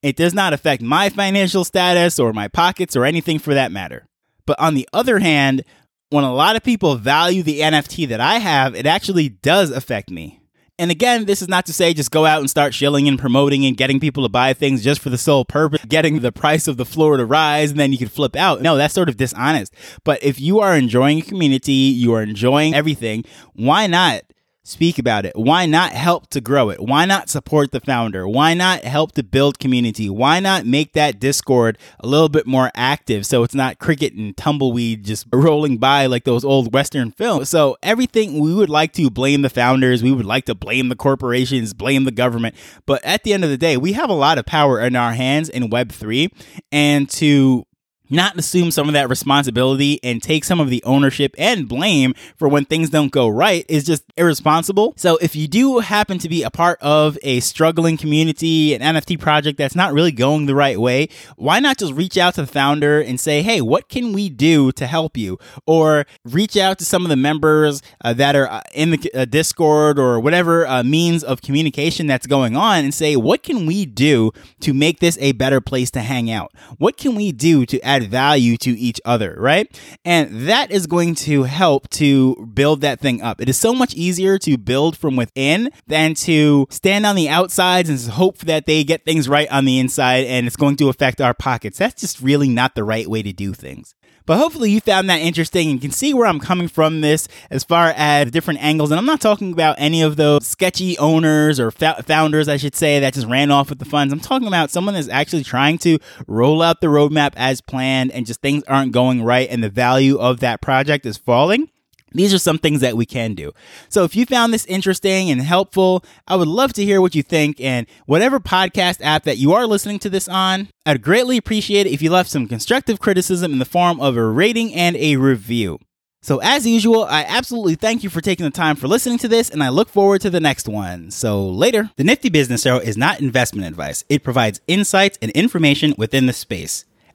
it 0.00 0.16
does 0.16 0.32
not 0.32 0.52
affect 0.52 0.80
my 0.80 1.10
financial 1.10 1.64
status 1.64 2.18
or 2.18 2.32
my 2.32 2.48
pockets 2.48 2.96
or 2.96 3.04
anything 3.04 3.40
for 3.40 3.52
that 3.52 3.72
matter. 3.72 4.06
But 4.46 4.58
on 4.60 4.74
the 4.74 4.88
other 4.92 5.18
hand, 5.18 5.64
when 6.10 6.24
a 6.24 6.32
lot 6.32 6.56
of 6.56 6.62
people 6.62 6.94
value 6.94 7.42
the 7.42 7.60
NFT 7.60 8.08
that 8.08 8.20
I 8.20 8.38
have, 8.38 8.74
it 8.76 8.86
actually 8.86 9.28
does 9.28 9.70
affect 9.70 10.08
me. 10.08 10.40
And 10.78 10.90
again, 10.90 11.24
this 11.26 11.42
is 11.42 11.48
not 11.48 11.66
to 11.66 11.72
say 11.72 11.94
just 11.94 12.10
go 12.12 12.26
out 12.26 12.40
and 12.40 12.48
start 12.48 12.74
shilling 12.74 13.08
and 13.08 13.18
promoting 13.18 13.66
and 13.66 13.76
getting 13.76 14.00
people 14.00 14.22
to 14.22 14.28
buy 14.28 14.54
things 14.54 14.82
just 14.82 15.00
for 15.00 15.10
the 15.10 15.18
sole 15.18 15.44
purpose, 15.44 15.84
getting 15.86 16.20
the 16.20 16.32
price 16.32 16.68
of 16.68 16.76
the 16.76 16.84
floor 16.84 17.16
to 17.16 17.26
rise 17.26 17.72
and 17.72 17.80
then 17.80 17.92
you 17.92 17.98
can 17.98 18.08
flip 18.08 18.36
out. 18.36 18.62
No, 18.62 18.76
that's 18.76 18.94
sort 18.94 19.08
of 19.08 19.16
dishonest. 19.16 19.74
But 20.04 20.22
if 20.22 20.40
you 20.40 20.60
are 20.60 20.76
enjoying 20.76 21.18
a 21.18 21.22
community, 21.22 21.72
you 21.72 22.14
are 22.14 22.22
enjoying 22.22 22.74
everything, 22.74 23.24
why 23.54 23.86
not 23.86 24.22
speak 24.64 24.98
about 24.98 25.26
it? 25.26 25.32
Why 25.34 25.66
not 25.66 25.92
help 25.92 26.28
to 26.30 26.40
grow 26.40 26.70
it? 26.70 26.80
Why 26.80 27.04
not 27.04 27.28
support 27.28 27.72
the 27.72 27.80
founder? 27.80 28.28
Why 28.28 28.54
not 28.54 28.84
help 28.84 29.12
to 29.12 29.22
build 29.22 29.58
community? 29.58 30.08
Why 30.08 30.40
not 30.40 30.66
make 30.66 30.92
that 30.92 31.18
Discord 31.18 31.78
a 32.00 32.06
little 32.06 32.28
bit 32.28 32.46
more 32.46 32.70
active 32.74 33.26
so 33.26 33.42
it's 33.42 33.54
not 33.54 33.78
cricket 33.78 34.12
and 34.14 34.36
tumbleweed 34.36 35.04
just 35.04 35.26
rolling 35.32 35.78
by 35.78 36.06
like 36.06 36.24
those 36.24 36.44
old 36.44 36.72
Western 36.72 37.10
films? 37.10 37.48
So, 37.48 37.76
everything 37.82 38.38
we 38.38 38.54
would 38.54 38.70
like 38.70 38.92
to 38.94 39.10
blame 39.10 39.42
the 39.42 39.50
founders, 39.50 40.02
we 40.02 40.12
would 40.12 40.26
like 40.26 40.44
to 40.46 40.54
blame 40.54 40.88
the 40.88 40.96
corporations, 40.96 41.74
blame 41.74 42.04
the 42.04 42.12
government. 42.12 42.54
But 42.86 43.04
at 43.04 43.24
the 43.24 43.32
end 43.32 43.44
of 43.44 43.50
the 43.50 43.58
day, 43.58 43.76
we 43.76 43.92
have 43.94 44.10
a 44.10 44.14
lot 44.14 44.38
of 44.38 44.46
power 44.46 44.80
in 44.80 44.96
our 44.96 45.12
hands 45.12 45.48
in 45.48 45.70
Web3 45.70 46.30
and 46.70 47.08
to 47.10 47.66
not 48.12 48.38
assume 48.38 48.70
some 48.70 48.88
of 48.88 48.92
that 48.92 49.08
responsibility 49.08 49.98
and 50.02 50.22
take 50.22 50.44
some 50.44 50.60
of 50.60 50.70
the 50.70 50.82
ownership 50.84 51.34
and 51.38 51.68
blame 51.68 52.14
for 52.36 52.48
when 52.48 52.64
things 52.64 52.90
don't 52.90 53.10
go 53.10 53.28
right 53.28 53.64
is 53.68 53.84
just 53.84 54.04
irresponsible. 54.16 54.94
So 54.96 55.16
if 55.16 55.34
you 55.34 55.48
do 55.48 55.78
happen 55.78 56.18
to 56.18 56.28
be 56.28 56.42
a 56.42 56.50
part 56.50 56.78
of 56.80 57.18
a 57.22 57.40
struggling 57.40 57.96
community, 57.96 58.74
an 58.74 58.80
NFT 58.80 59.18
project 59.18 59.58
that's 59.58 59.74
not 59.74 59.92
really 59.92 60.12
going 60.12 60.46
the 60.46 60.54
right 60.54 60.78
way, 60.78 61.08
why 61.36 61.60
not 61.60 61.78
just 61.78 61.92
reach 61.94 62.18
out 62.18 62.34
to 62.34 62.42
the 62.42 62.46
founder 62.46 63.00
and 63.00 63.18
say, 63.18 63.42
hey, 63.42 63.60
what 63.60 63.88
can 63.88 64.12
we 64.12 64.28
do 64.28 64.72
to 64.72 64.86
help 64.86 65.16
you? 65.16 65.38
Or 65.66 66.06
reach 66.24 66.56
out 66.56 66.78
to 66.78 66.84
some 66.84 67.04
of 67.04 67.08
the 67.08 67.16
members 67.16 67.82
uh, 68.04 68.12
that 68.14 68.36
are 68.36 68.48
uh, 68.48 68.60
in 68.74 68.90
the 68.90 69.10
uh, 69.14 69.24
Discord 69.24 69.98
or 69.98 70.20
whatever 70.20 70.66
uh, 70.66 70.82
means 70.82 71.24
of 71.24 71.42
communication 71.42 72.06
that's 72.06 72.26
going 72.26 72.56
on 72.56 72.84
and 72.84 72.92
say, 72.92 73.16
what 73.16 73.42
can 73.42 73.66
we 73.66 73.86
do 73.86 74.32
to 74.60 74.74
make 74.74 75.00
this 75.00 75.16
a 75.20 75.32
better 75.32 75.60
place 75.60 75.90
to 75.92 76.00
hang 76.00 76.30
out? 76.30 76.52
What 76.78 76.96
can 76.96 77.14
we 77.14 77.32
do 77.32 77.64
to 77.66 77.80
add 77.80 78.01
add 78.02 78.10
value 78.10 78.56
to 78.58 78.70
each 78.78 79.00
other, 79.04 79.34
right? 79.38 79.68
And 80.04 80.48
that 80.48 80.70
is 80.70 80.86
going 80.86 81.14
to 81.16 81.44
help 81.44 81.88
to 81.90 82.46
build 82.54 82.80
that 82.82 83.00
thing 83.00 83.22
up. 83.22 83.40
It 83.40 83.48
is 83.48 83.56
so 83.56 83.74
much 83.74 83.94
easier 83.94 84.38
to 84.38 84.58
build 84.58 84.96
from 84.96 85.16
within 85.16 85.70
than 85.86 86.14
to 86.14 86.66
stand 86.70 87.06
on 87.06 87.16
the 87.16 87.28
outsides 87.28 87.88
and 87.88 88.12
hope 88.12 88.38
that 88.38 88.66
they 88.66 88.84
get 88.84 89.04
things 89.04 89.28
right 89.28 89.50
on 89.50 89.64
the 89.64 89.78
inside 89.78 90.24
and 90.24 90.46
it's 90.46 90.56
going 90.56 90.76
to 90.76 90.88
affect 90.88 91.20
our 91.20 91.34
pockets. 91.34 91.78
That's 91.78 92.00
just 92.00 92.20
really 92.20 92.48
not 92.48 92.74
the 92.74 92.84
right 92.84 93.06
way 93.06 93.22
to 93.22 93.32
do 93.32 93.52
things. 93.52 93.94
But 94.26 94.38
hopefully 94.38 94.70
you 94.70 94.80
found 94.80 95.10
that 95.10 95.20
interesting 95.20 95.70
and 95.70 95.80
can 95.80 95.90
see 95.90 96.14
where 96.14 96.26
I'm 96.26 96.40
coming 96.40 96.68
from 96.68 97.00
this 97.00 97.28
as 97.50 97.64
far 97.64 97.92
as 97.96 98.30
different 98.30 98.62
angles. 98.62 98.90
And 98.90 98.98
I'm 98.98 99.06
not 99.06 99.20
talking 99.20 99.52
about 99.52 99.76
any 99.78 100.02
of 100.02 100.16
those 100.16 100.46
sketchy 100.46 100.96
owners 100.98 101.58
or 101.58 101.70
founders, 101.70 102.48
I 102.48 102.56
should 102.56 102.76
say, 102.76 103.00
that 103.00 103.14
just 103.14 103.26
ran 103.26 103.50
off 103.50 103.68
with 103.68 103.78
the 103.78 103.84
funds. 103.84 104.12
I'm 104.12 104.20
talking 104.20 104.48
about 104.48 104.70
someone 104.70 104.94
that's 104.94 105.08
actually 105.08 105.44
trying 105.44 105.78
to 105.78 105.98
roll 106.26 106.62
out 106.62 106.80
the 106.80 106.86
roadmap 106.86 107.32
as 107.36 107.60
planned 107.60 108.12
and 108.12 108.26
just 108.26 108.40
things 108.40 108.62
aren't 108.64 108.92
going 108.92 109.22
right 109.22 109.48
and 109.50 109.62
the 109.62 109.70
value 109.70 110.18
of 110.18 110.40
that 110.40 110.60
project 110.60 111.06
is 111.06 111.16
falling. 111.16 111.68
These 112.14 112.34
are 112.34 112.38
some 112.38 112.58
things 112.58 112.80
that 112.80 112.96
we 112.96 113.06
can 113.06 113.34
do. 113.34 113.52
So 113.88 114.04
if 114.04 114.14
you 114.16 114.26
found 114.26 114.52
this 114.52 114.66
interesting 114.66 115.30
and 115.30 115.40
helpful, 115.40 116.04
I 116.26 116.36
would 116.36 116.48
love 116.48 116.72
to 116.74 116.84
hear 116.84 117.00
what 117.00 117.14
you 117.14 117.22
think. 117.22 117.60
And 117.60 117.86
whatever 118.06 118.40
podcast 118.40 119.00
app 119.02 119.24
that 119.24 119.38
you 119.38 119.52
are 119.52 119.66
listening 119.66 119.98
to 120.00 120.10
this 120.10 120.28
on, 120.28 120.68
I'd 120.86 121.02
greatly 121.02 121.36
appreciate 121.36 121.86
it 121.86 121.92
if 121.92 122.02
you 122.02 122.10
left 122.10 122.30
some 122.30 122.48
constructive 122.48 123.00
criticism 123.00 123.52
in 123.52 123.58
the 123.58 123.64
form 123.64 124.00
of 124.00 124.16
a 124.16 124.24
rating 124.24 124.74
and 124.74 124.96
a 124.96 125.16
review. 125.16 125.78
So, 126.24 126.38
as 126.38 126.64
usual, 126.64 127.02
I 127.02 127.24
absolutely 127.24 127.74
thank 127.74 128.04
you 128.04 128.10
for 128.10 128.20
taking 128.20 128.44
the 128.44 128.50
time 128.50 128.76
for 128.76 128.86
listening 128.86 129.18
to 129.18 129.28
this, 129.28 129.50
and 129.50 129.60
I 129.60 129.70
look 129.70 129.88
forward 129.88 130.20
to 130.20 130.30
the 130.30 130.38
next 130.38 130.68
one. 130.68 131.10
So, 131.10 131.44
later. 131.48 131.90
The 131.96 132.04
Nifty 132.04 132.28
Business 132.28 132.64
Arrow 132.64 132.78
is 132.78 132.96
not 132.96 133.20
investment 133.20 133.66
advice, 133.66 134.04
it 134.08 134.22
provides 134.22 134.60
insights 134.68 135.18
and 135.20 135.32
information 135.32 135.94
within 135.98 136.26
the 136.26 136.32
space. 136.32 136.84